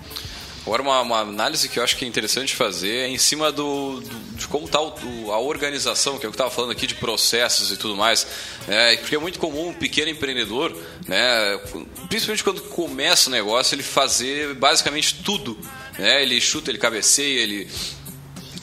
[0.66, 4.00] Agora, uma, uma, análise que eu acho que é interessante fazer é em cima do,
[4.00, 6.96] do de como está a organização, que é o que eu estava falando aqui de
[6.96, 8.26] processos e tudo mais.
[8.66, 8.96] Né?
[8.96, 10.76] Porque é muito comum um pequeno empreendedor,
[11.06, 11.60] né?
[12.08, 15.56] principalmente quando começa o negócio, ele fazer basicamente tudo.
[15.96, 16.22] Né?
[16.22, 17.68] Ele chuta, ele cabeceia, ele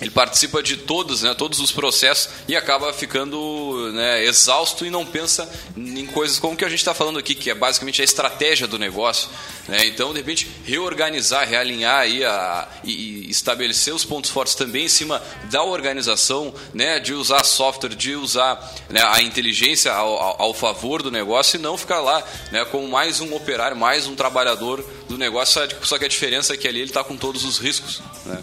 [0.01, 5.05] ele participa de todos, né, todos os processos e acaba ficando né, exausto e não
[5.05, 8.67] pensa em coisas como que a gente está falando aqui, que é basicamente a estratégia
[8.67, 9.29] do negócio.
[9.67, 9.85] Né?
[9.85, 14.89] Então, de repente, reorganizar, realinhar aí a, e, e, estabelecer os pontos fortes também em
[14.89, 21.01] cima da organização, né, de usar software, de usar né, a inteligência ao, ao, favor
[21.01, 25.17] do negócio e não ficar lá né, como mais um operário, mais um trabalhador do
[25.17, 28.01] negócio, só que a diferença é que ali ele está com todos os riscos.
[28.25, 28.41] Né?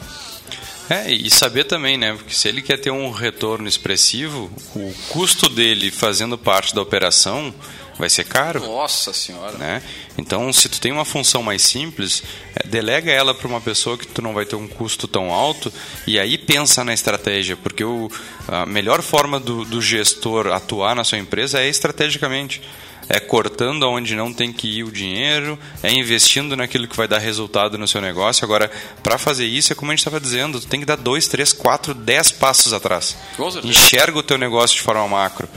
[0.91, 2.15] É, e saber também, né?
[2.15, 7.55] Porque se ele quer ter um retorno expressivo, o custo dele fazendo parte da operação
[7.97, 8.59] vai ser caro.
[8.61, 9.57] Nossa senhora.
[9.57, 9.83] Né?
[10.19, 12.25] Então, se tu tem uma função mais simples,
[12.57, 15.73] é, delega ela para uma pessoa que tu não vai ter um custo tão alto
[16.07, 18.11] e aí pensa na estratégia, porque o,
[18.49, 22.61] a melhor forma do, do gestor atuar na sua empresa é estrategicamente
[23.11, 27.19] é cortando aonde não tem que ir o dinheiro, é investindo naquilo que vai dar
[27.19, 28.45] resultado no seu negócio.
[28.45, 28.71] Agora,
[29.03, 31.53] para fazer isso, é como a gente estava dizendo, tu tem que dar dois, três,
[31.53, 33.17] quatro, dez passos atrás.
[33.69, 35.49] Enxerga o teu negócio de forma macro.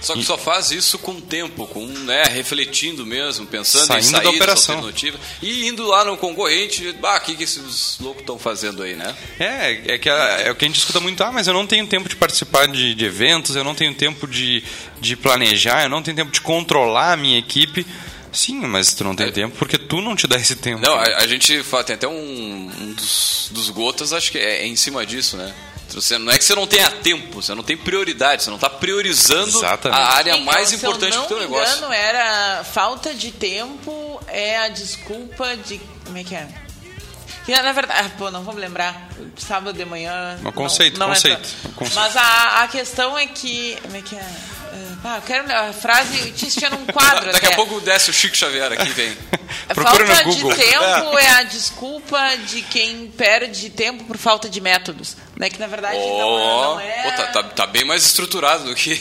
[0.00, 0.24] Só que e...
[0.24, 4.76] só faz isso com tempo, com né, refletindo mesmo, pensando Saindo em sair da operação.
[4.76, 8.96] alternativa e indo lá no concorrente, bah, o que, que esses loucos estão fazendo aí,
[8.96, 9.14] né?
[9.38, 11.66] É, é que a, é o que a gente escuta muito, ah, mas eu não
[11.66, 14.64] tenho tempo de participar de, de eventos, eu não tenho tempo de,
[15.00, 17.86] de planejar, eu não tenho tempo de controlar a minha equipe.
[18.32, 19.30] Sim, mas tu não tem é.
[19.32, 20.80] tempo porque tu não te dá esse tempo.
[20.80, 24.62] Não, a, a gente fala, tem até um, um dos, dos gotas, acho que é,
[24.62, 25.52] é em cima disso, né?
[25.94, 28.70] Você, não é que você não tenha tempo, você não tem prioridade, você não está
[28.70, 30.00] priorizando Exatamente.
[30.00, 31.66] a área Sim, mais importante do teu negócio.
[31.76, 35.80] Se eu não era falta de tempo é a desculpa de...
[36.04, 36.48] Como é que é?
[37.44, 39.08] Que, na verdade, ah, pô, não vou me lembrar.
[39.36, 40.38] Sábado de manhã.
[40.44, 41.94] Um conceito, não, não conceito, é conceito.
[41.94, 43.76] Mas a, a questão é que.
[43.82, 44.26] Como é que é?
[45.02, 47.26] Ah, eu quero a frase tinha num quadro.
[47.32, 47.54] Daqui até.
[47.54, 49.16] a pouco desce o Chico Xavier aqui, vem.
[49.74, 51.24] Procura falta de tempo é.
[51.24, 51.30] é.
[51.30, 55.16] a desculpa de quem perde tempo por falta de métodos.
[55.36, 55.48] Né?
[55.48, 56.44] Que na verdade oh, não, é.
[56.44, 57.02] Não é...
[57.02, 58.92] Pô, tá, tá, tá, bem mais estruturado do que.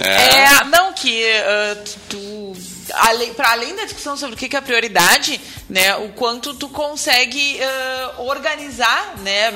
[0.00, 2.56] É, é não, que uh, tu
[2.94, 7.58] além, para além da discussão sobre o que é prioridade, né, o quanto tu consegue
[7.58, 9.50] uh, organizar, né,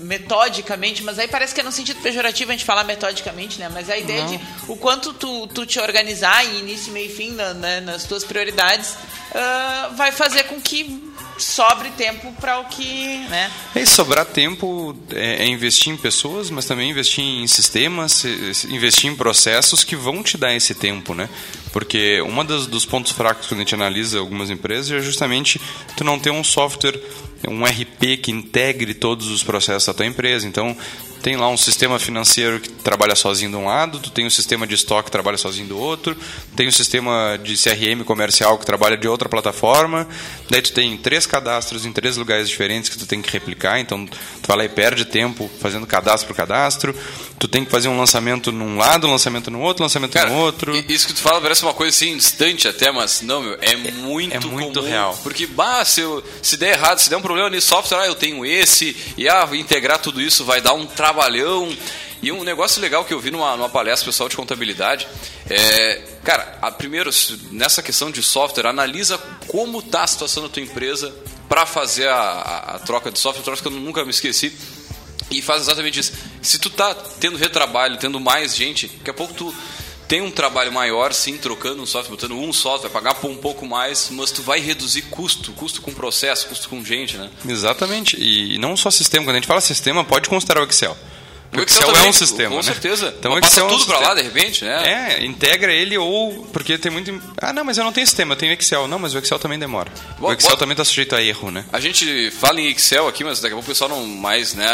[0.00, 3.88] metodicamente, mas aí parece que é no sentido pejorativo a gente falar metodicamente, né, mas
[3.88, 4.36] a ideia Não.
[4.36, 8.24] de o quanto tu, tu te organizar em início, meio e fim na, nas tuas
[8.24, 13.18] prioridades uh, vai fazer com que sobre tempo para o que.
[13.28, 13.50] Né?
[13.74, 18.24] E sobrar tempo é, é, investir em pessoas, mas também investir em sistemas,
[18.68, 21.28] investir em processos que vão te dar esse tempo, né?
[21.72, 25.60] Porque das, dos pontos fracos quando a gente analisa algumas empresas é justamente
[25.96, 26.98] tu não ter um software,
[27.48, 30.46] um RP que integre todos os processos da tua empresa.
[30.46, 30.76] Então,
[31.26, 34.64] tem lá um sistema financeiro que trabalha sozinho de um lado, tu tem um sistema
[34.64, 36.16] de estoque que trabalha sozinho do outro,
[36.54, 40.06] tem um sistema de CRM comercial que trabalha de outra plataforma,
[40.48, 44.06] daí tu tem três cadastros em três lugares diferentes que tu tem que replicar, então
[44.06, 46.94] tu vai lá e perde tempo fazendo cadastro por cadastro,
[47.40, 50.30] tu tem que fazer um lançamento num lado, um lançamento no outro, um lançamento Cara,
[50.30, 50.76] no outro.
[50.88, 54.32] Isso que tu fala parece uma coisa assim distante até, mas não, meu, é muito
[54.32, 55.18] É, é muito comum, real.
[55.22, 58.14] Porque, bah, se, eu, se der errado, se der um problema nesse software, ah, eu
[58.14, 61.76] tenho esse, e ah, integrar tudo isso vai dar um trabalhão.
[62.22, 65.06] E um negócio legal que eu vi numa, numa palestra pessoal de contabilidade
[65.48, 67.08] é, cara, a, primeiro,
[67.52, 69.16] nessa questão de software, analisa
[69.46, 71.14] como está a situação da tua empresa
[71.48, 74.52] para fazer a, a, a, troca de software, troca que eu nunca me esqueci.
[75.30, 76.12] E faz exatamente isso.
[76.42, 79.54] Se tu tá tendo retrabalho, tendo mais gente, daqui a pouco tu
[80.08, 83.36] tem um trabalho maior, sim, trocando um software, botando um software, vai pagar por um
[83.36, 87.30] pouco mais, mas tu vai reduzir custo, custo com processo, custo com gente, né?
[87.48, 88.16] Exatamente.
[88.20, 89.24] E não só sistema.
[89.24, 90.96] Quando a gente fala sistema, pode considerar o Excel.
[91.56, 92.62] O Excel, também, é um sistema, com né?
[92.62, 93.14] certeza.
[93.18, 95.14] Então Mas o Excel passa é um tudo para lá de repente, né?
[95.20, 97.18] É, integra ele ou porque tem muito.
[97.40, 98.86] Ah, não, mas eu não tenho sistema, eu tenho Excel.
[98.88, 99.90] Não, mas o Excel também demora.
[100.18, 101.64] Bom, o Excel bota- também está sujeito a erro, né?
[101.72, 104.66] A gente fala em Excel aqui, mas daqui a pouco o pessoal não mais, né,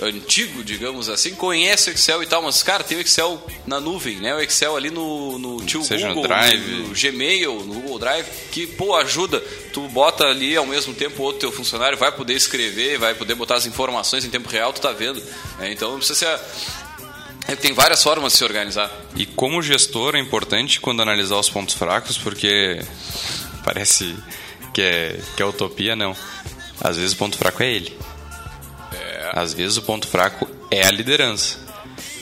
[0.00, 4.16] antigo, digamos assim, conhece o Excel e tal, mas cara, tem o Excel na nuvem,
[4.16, 4.34] né?
[4.34, 6.60] O Excel ali no, no tio Seja no Google, Drive.
[6.60, 9.40] no, no Gmail, no Google Drive, que pô, ajuda.
[9.72, 13.34] Tu bota ali ao mesmo tempo o outro teu funcionário vai poder escrever, vai poder
[13.34, 15.22] botar as informações em tempo real, tu tá vendo.
[15.58, 15.72] né?
[15.72, 16.40] Então não precisa ser
[17.48, 18.90] é, tem várias formas de se organizar.
[19.16, 22.80] E como gestor é importante quando analisar os pontos fracos, porque
[23.64, 24.16] parece
[24.72, 26.16] que é, que é utopia, não.
[26.80, 27.96] Às vezes o ponto fraco é ele.
[29.32, 31.58] Às vezes o ponto fraco é a liderança.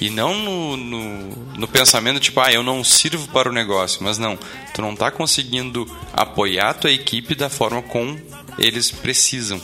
[0.01, 4.03] E não no, no, no pensamento tipo, ah, eu não sirvo para o negócio.
[4.03, 4.39] Mas não,
[4.73, 8.19] tu não está conseguindo apoiar a tua equipe da forma como
[8.57, 9.61] eles precisam.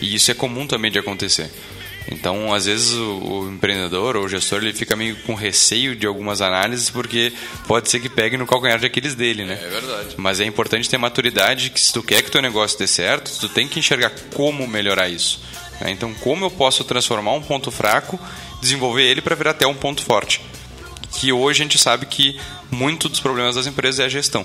[0.00, 1.50] E isso é comum também de acontecer.
[2.10, 6.06] Então, às vezes, o, o empreendedor ou o gestor ele fica meio com receio de
[6.06, 7.32] algumas análises, porque
[7.66, 9.58] pode ser que pegue no calcanhar de Aquiles dele, né?
[9.62, 10.14] É verdade.
[10.16, 13.48] Mas é importante ter maturidade que se tu quer que teu negócio dê certo, tu
[13.48, 15.40] tem que enxergar como melhorar isso.
[15.80, 15.90] Né?
[15.90, 18.18] Então, como eu posso transformar um ponto fraco,
[18.60, 20.40] desenvolver ele para virar até um ponto forte.
[21.12, 22.38] Que hoje a gente sabe que
[22.70, 24.44] muito dos problemas das empresas é a gestão.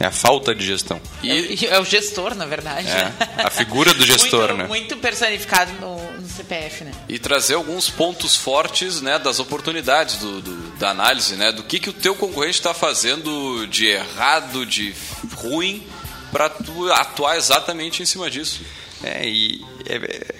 [0.00, 1.00] É a falta de gestão.
[1.24, 2.86] É, é o gestor, na verdade.
[2.86, 3.12] É,
[3.42, 4.66] a figura do gestor, muito, né?
[4.68, 6.92] Muito personificado no, no CPF, né?
[7.08, 11.80] e trazer alguns pontos fortes né, das oportunidades do, do- da análise, né, do que,
[11.80, 14.94] que o teu concorrente está fazendo de errado, de
[15.34, 15.82] ruim,
[16.30, 18.60] para tu atuar exatamente em cima disso.
[19.02, 20.37] É, e é- é-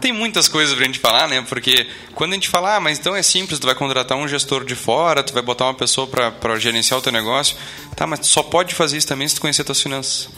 [0.00, 1.44] tem muitas coisas pra gente falar, né?
[1.48, 4.64] Porque quando a gente fala, ah, mas então é simples, tu vai contratar um gestor
[4.64, 7.56] de fora, tu vai botar uma pessoa pra gerenciar o teu negócio.
[7.94, 10.28] Tá, mas só pode fazer isso também se tu conhecer tuas finanças.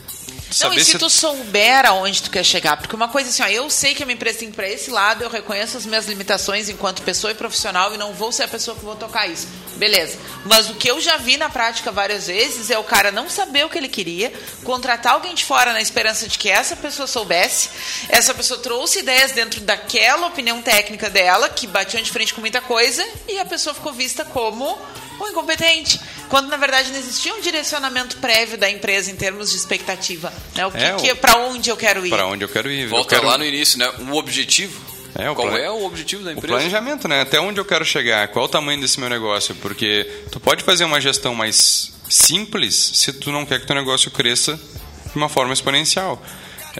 [0.61, 3.69] Não, e se tu souber aonde tu quer chegar, porque uma coisa assim, ó, eu
[3.71, 7.03] sei que a minha empresa tem para esse lado, eu reconheço as minhas limitações enquanto
[7.03, 9.49] pessoa e profissional e não vou ser a pessoa que vou tocar isso.
[9.77, 10.19] Beleza.
[10.45, 13.65] Mas o que eu já vi na prática várias vezes é o cara não saber
[13.65, 14.33] o que ele queria,
[14.65, 17.71] contratar alguém de fora na esperança de que essa pessoa soubesse,
[18.09, 22.61] essa pessoa trouxe ideias dentro daquela opinião técnica dela, que batiam de frente com muita
[22.61, 24.79] coisa, e a pessoa ficou vista como
[25.27, 26.01] um incompetente.
[26.29, 30.33] Quando na verdade não existia um direcionamento prévio da empresa em termos de expectativa.
[30.55, 30.67] Né?
[30.67, 32.11] O que, É, o- que para onde eu quero ir?
[32.11, 32.87] Para onde eu quero ir.
[32.89, 33.31] Volta eu quero...
[33.31, 33.91] lá no início, né?
[34.11, 34.81] O objetivo.
[35.15, 36.55] É, o Qual plane- é o objetivo da O empresa?
[36.55, 37.21] planejamento, né?
[37.21, 38.29] Até onde eu quero chegar?
[38.29, 39.55] Qual o tamanho desse meu negócio?
[39.57, 44.11] Porque tu pode fazer uma gestão mais simples se tu não quer que teu negócio
[44.11, 46.23] cresça de uma forma exponencial.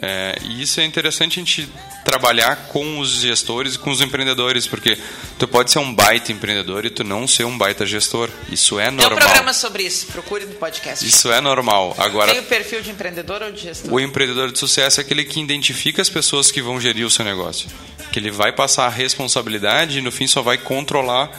[0.01, 1.69] É, e isso é interessante a gente
[2.03, 4.97] trabalhar com os gestores e com os empreendedores, porque
[5.37, 8.29] tu pode ser um baita empreendedor e tu não ser um baita gestor.
[8.51, 9.19] Isso é Tem um normal.
[9.19, 11.05] programa sobre isso, procure no podcast.
[11.05, 11.95] Isso é normal.
[11.97, 13.91] Agora, Tem o perfil de empreendedor ou de gestor?
[13.93, 17.23] o empreendedor de sucesso é aquele que identifica as pessoas que vão gerir o seu
[17.23, 17.69] negócio.
[18.11, 21.29] Que ele vai passar a responsabilidade e no fim só vai controlar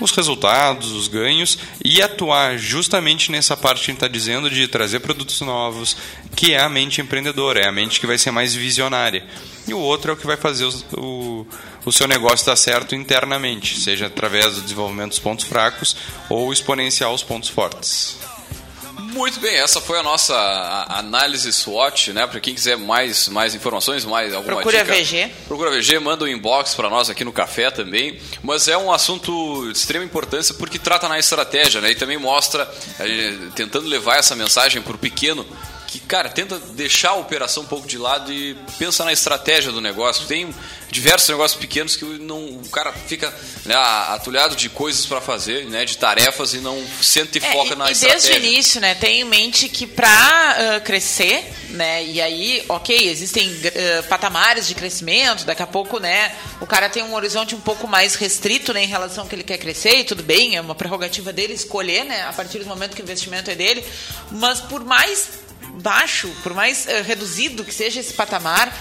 [0.00, 4.66] os resultados, os ganhos e atuar justamente nessa parte que a gente está dizendo de
[4.66, 5.96] trazer produtos novos,
[6.34, 9.24] que é a mente empreendedora, é a mente que vai ser mais visionária.
[9.68, 11.46] E o outro é o que vai fazer os- o,
[11.84, 15.94] o seu negócio dar certo internamente, seja através do desenvolvimento dos pontos fracos
[16.28, 18.16] ou exponenciar os pontos fortes.
[19.10, 20.34] Muito bem, essa foi a nossa
[20.88, 22.26] análise SWOT, né?
[22.26, 24.94] Para quem quiser mais, mais informações, mais alguma Procure a dica.
[24.94, 25.30] VG.
[25.48, 28.18] Procura VG, manda um inbox para nós aqui no café também.
[28.42, 31.90] Mas é um assunto de extrema importância porque trata na estratégia, né?
[31.90, 35.44] E também mostra, eh, tentando levar essa mensagem para o pequeno,
[35.90, 39.80] que, cara, tenta deixar a operação um pouco de lado e pensa na estratégia do
[39.80, 40.24] negócio.
[40.26, 40.54] Tem
[40.88, 43.32] diversos negócios pequenos que não, o cara fica
[43.64, 45.84] né, atulhado de coisas para fazer, né?
[45.84, 48.30] De tarefas e não sente e É, foca e, na e estratégia.
[48.30, 53.50] desde o início, né, tenha em mente que para crescer, né, e aí, ok, existem
[53.98, 57.88] ah, patamares de crescimento, daqui a pouco, né, o cara tem um horizonte um pouco
[57.88, 60.74] mais restrito, né, em relação ao que ele quer crescer, e tudo bem, é uma
[60.74, 63.84] prerrogativa dele escolher, né, a partir do momento que o investimento é dele,
[64.30, 65.39] mas por mais
[65.74, 68.72] baixo, por mais eh, reduzido que seja esse patamar,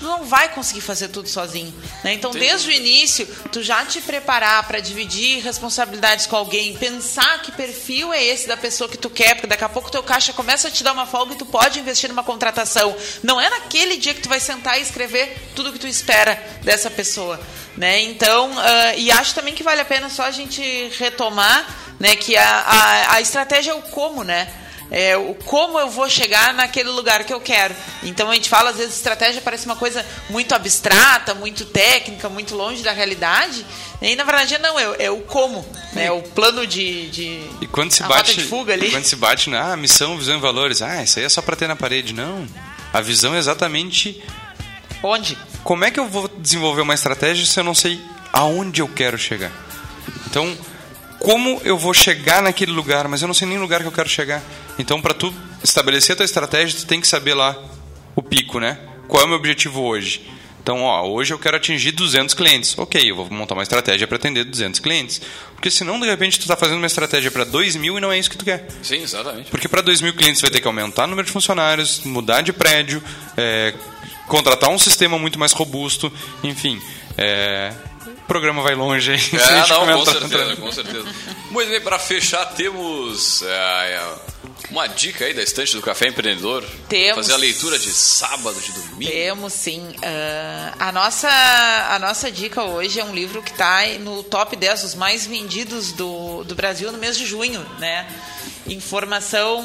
[0.00, 1.72] tu não vai conseguir fazer tudo sozinho,
[2.02, 2.14] né?
[2.14, 7.52] Então, desde o início, tu já te preparar para dividir responsabilidades com alguém, pensar que
[7.52, 10.68] perfil é esse da pessoa que tu quer, porque daqui a pouco teu caixa começa
[10.68, 12.96] a te dar uma folga e tu pode investir numa contratação.
[13.22, 16.90] Não é naquele dia que tu vai sentar e escrever tudo que tu espera dessa
[16.90, 17.38] pessoa,
[17.76, 18.00] né?
[18.00, 20.62] Então, ah, e acho também que vale a pena só a gente
[20.98, 24.50] retomar, né, que a, a, a estratégia é o como, né?
[24.90, 27.74] É o como eu vou chegar naquele lugar que eu quero.
[28.02, 32.56] Então a gente fala, às vezes, estratégia parece uma coisa muito abstrata, muito técnica, muito
[32.56, 33.64] longe da realidade.
[34.02, 36.06] E na verdade não, é, é o como, né?
[36.06, 38.90] É o plano de, de E quando se bate, de fuga ali.
[38.90, 41.54] quando se bate na ah, missão, visão e valores, ah, isso aí é só para
[41.54, 42.46] ter na parede, não.
[42.92, 44.22] A visão é exatamente
[45.02, 45.38] Onde?
[45.62, 48.00] como é que eu vou desenvolver uma estratégia se eu não sei
[48.32, 49.52] aonde eu quero chegar?
[50.26, 50.56] Então,
[51.20, 53.92] como eu vou chegar naquele lugar, mas eu não sei nem o lugar que eu
[53.92, 54.42] quero chegar.
[54.80, 57.54] Então, para tu estabelecer a tua estratégia, tu tem que saber lá
[58.16, 58.78] o pico, né?
[59.06, 60.26] Qual é o meu objetivo hoje?
[60.62, 62.78] Então, ó, hoje eu quero atingir 200 clientes.
[62.78, 65.20] Ok, eu vou montar uma estratégia para atender 200 clientes.
[65.54, 68.18] Porque senão, de repente, tu está fazendo uma estratégia para 2 mil e não é
[68.18, 68.68] isso que tu quer.
[68.82, 69.50] Sim, exatamente.
[69.50, 72.52] Porque para 2 mil clientes vai ter que aumentar o número de funcionários, mudar de
[72.52, 73.02] prédio,
[73.36, 73.74] é,
[74.26, 76.10] contratar um sistema muito mais robusto,
[76.42, 76.80] enfim.
[77.18, 77.72] É,
[78.06, 81.14] o programa vai longe a É, não, com certeza, com certeza.
[81.50, 84.14] Muito bem, para fechar, temos é, é,
[84.70, 86.64] uma dica aí da estante do Café Empreendedor.
[86.88, 87.26] Temos.
[87.26, 89.10] Fazer a leitura de sábado, de domingo.
[89.10, 89.94] Temos sim.
[90.02, 94.82] Ah, a, nossa, a nossa dica hoje é um livro que está no top 10
[94.82, 98.06] dos mais vendidos do, do Brasil no mês de junho, né?
[98.66, 99.62] Informação.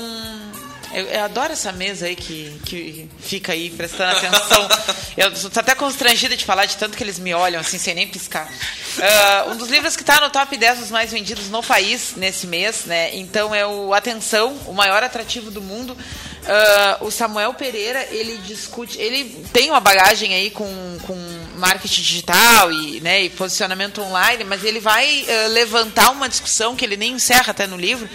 [0.96, 4.70] Eu, eu adoro essa mesa aí que, que fica aí prestando atenção.
[5.18, 8.08] Eu tô até constrangida de falar de tanto que eles me olham assim, sem nem
[8.08, 8.50] piscar.
[9.02, 12.48] Ah, um dos livros que está no top 10 dos mais vendidos no país nesse
[12.48, 13.16] mês, né?
[13.16, 15.98] Então é o Atenção, o maior atrativo do mundo.
[16.48, 21.16] Ah, o Samuel Pereira, ele discute, ele tem uma bagagem aí com, com
[21.56, 26.86] marketing digital e, né, e posicionamento online, mas ele vai ah, levantar uma discussão que
[26.86, 28.08] ele nem encerra até no livro,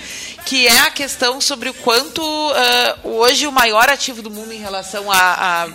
[0.44, 2.22] que é a questão sobre o quanto
[2.54, 5.68] ah, hoje o maior ativo do mundo em relação a, a-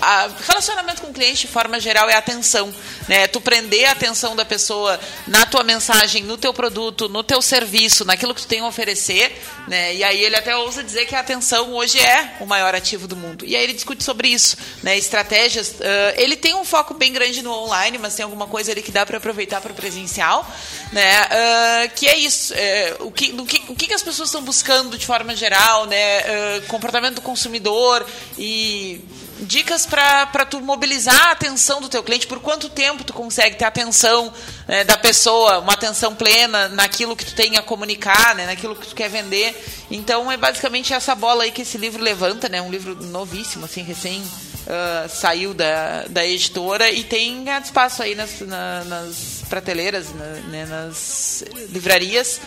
[0.00, 2.72] a- relacionamento com o cliente de forma geral é a atenção,
[3.08, 3.26] né?
[3.28, 8.04] Tu prender a atenção da pessoa na tua mensagem, no teu produto, no teu serviço,
[8.04, 9.94] naquilo que tu tem a oferecer, né?
[9.94, 13.14] E aí ele até ousa dizer que a atenção hoje é o maior ativo do
[13.16, 13.44] mundo.
[13.44, 14.96] E aí ele discute sobre isso, né?
[14.98, 15.74] Estratégias.
[15.80, 18.90] ah, ele tem um foco bem grande no online, mas tem alguma coisa ali que
[18.90, 20.44] dá para aproveitar para o presencial,
[20.92, 21.18] né?
[21.30, 22.52] Ah, que é isso.
[22.56, 25.86] é, o que, do que, o que que as pessoas estão buscando de forma geral,
[25.86, 26.18] né?
[26.20, 28.06] Ah, comportamento do consumidor
[28.38, 29.00] e
[29.40, 33.64] dicas para tu mobilizar a atenção do teu cliente, por quanto tempo tu consegue ter
[33.64, 34.32] a atenção
[34.68, 38.86] né, da pessoa, uma atenção plena naquilo que tu tem a comunicar, né, naquilo que
[38.86, 39.60] tu quer vender.
[39.90, 43.82] Então é basicamente essa bola aí que esse livro levanta, né, um livro novíssimo, assim,
[43.82, 44.22] recém
[44.68, 50.66] ah, saiu da, da editora e tem espaço aí nas, na- nas prateleiras, na- né,
[50.66, 52.40] nas livrarias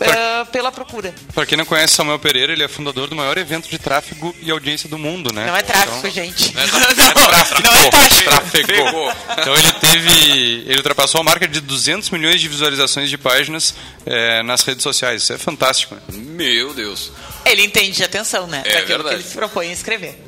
[0.00, 1.14] ah, pela procura.
[1.34, 4.50] Para quem não conhece Samuel Pereira, ele é fundador do maior evento de tráfego e
[4.50, 5.46] audiência do mundo, né?
[5.46, 6.52] Não é tráfico, Então- gente.
[6.56, 8.22] Não é Não, não é tráfico.
[8.24, 9.12] Trafegou.
[9.38, 10.64] Então ele teve.
[10.66, 13.74] Ele ultrapassou a marca de 200 milhões de visualizações de páginas
[14.04, 15.22] eh, nas redes sociais.
[15.22, 15.94] Isso é fantástico.
[15.94, 16.00] Né?
[16.12, 17.12] Meu Deus.
[17.44, 18.62] Ele entende de atenção, né?
[18.64, 19.08] É daquilo verdade.
[19.08, 20.18] que ele se propõe a escrever.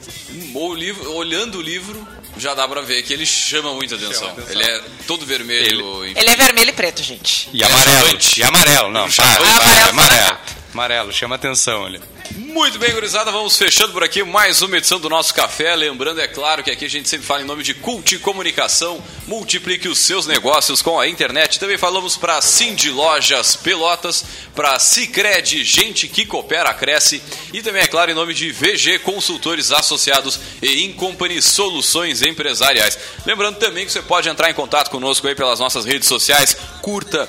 [0.54, 2.06] O livro, olhando o livro,
[2.38, 4.34] já dá pra ver que ele chama muita atenção.
[4.48, 6.04] Ele é todo vermelho.
[6.06, 6.18] enfim.
[6.18, 7.48] Ele é vermelho e preto, gente.
[7.52, 8.18] E amarelo.
[8.36, 9.10] E amarelo, não.
[9.10, 9.88] Para, Amarelo.
[9.90, 10.38] amarelo.
[10.72, 12.00] Amarelo, chama atenção ali.
[12.36, 15.74] Muito bem, gurizada, vamos fechando por aqui mais uma edição do nosso café.
[15.74, 19.02] Lembrando, é claro, que aqui a gente sempre fala em nome de Cult Comunicação.
[19.26, 21.58] Multiplique os seus negócios com a internet.
[21.58, 24.24] Também falamos para Cindy Lojas Pelotas,
[24.54, 27.22] para Cicred, gente que coopera, cresce.
[27.52, 32.98] E também, é claro, em nome de VG Consultores Associados e Incompany Soluções Empresariais.
[33.24, 36.56] Lembrando também que você pode entrar em contato conosco aí pelas nossas redes sociais.
[36.82, 37.28] Curta,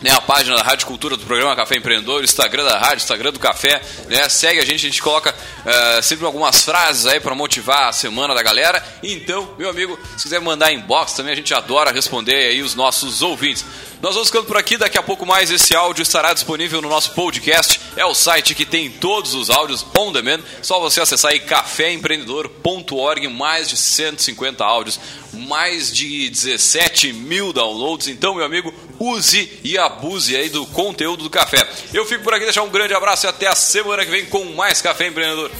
[0.00, 3.38] né, a página da Rádio Cultura do programa Café Empreendedor, Instagram da rádio, Instagram do
[3.38, 5.34] Café, né, segue a gente, a gente coloca
[5.64, 8.82] eh, sempre algumas frases aí para motivar a semana da galera.
[9.02, 13.22] Então, meu amigo, se quiser mandar inbox também, a gente adora responder aí os nossos
[13.22, 13.64] ouvintes.
[14.02, 17.10] Nós vamos ficando por aqui, daqui a pouco mais esse áudio estará disponível no nosso
[17.10, 17.78] podcast.
[17.96, 20.40] É o site que tem todos os áudios on demand.
[20.62, 24.98] Só você acessar aí caféempreendedor.org, mais de 150 áudios,
[25.34, 28.08] mais de 17 mil downloads.
[28.08, 31.68] Então, meu amigo, use e abuse aí do conteúdo do café.
[31.92, 34.46] Eu fico por aqui, deixar um grande abraço e até a semana que vem com
[34.54, 35.50] mais Café Empreendedor.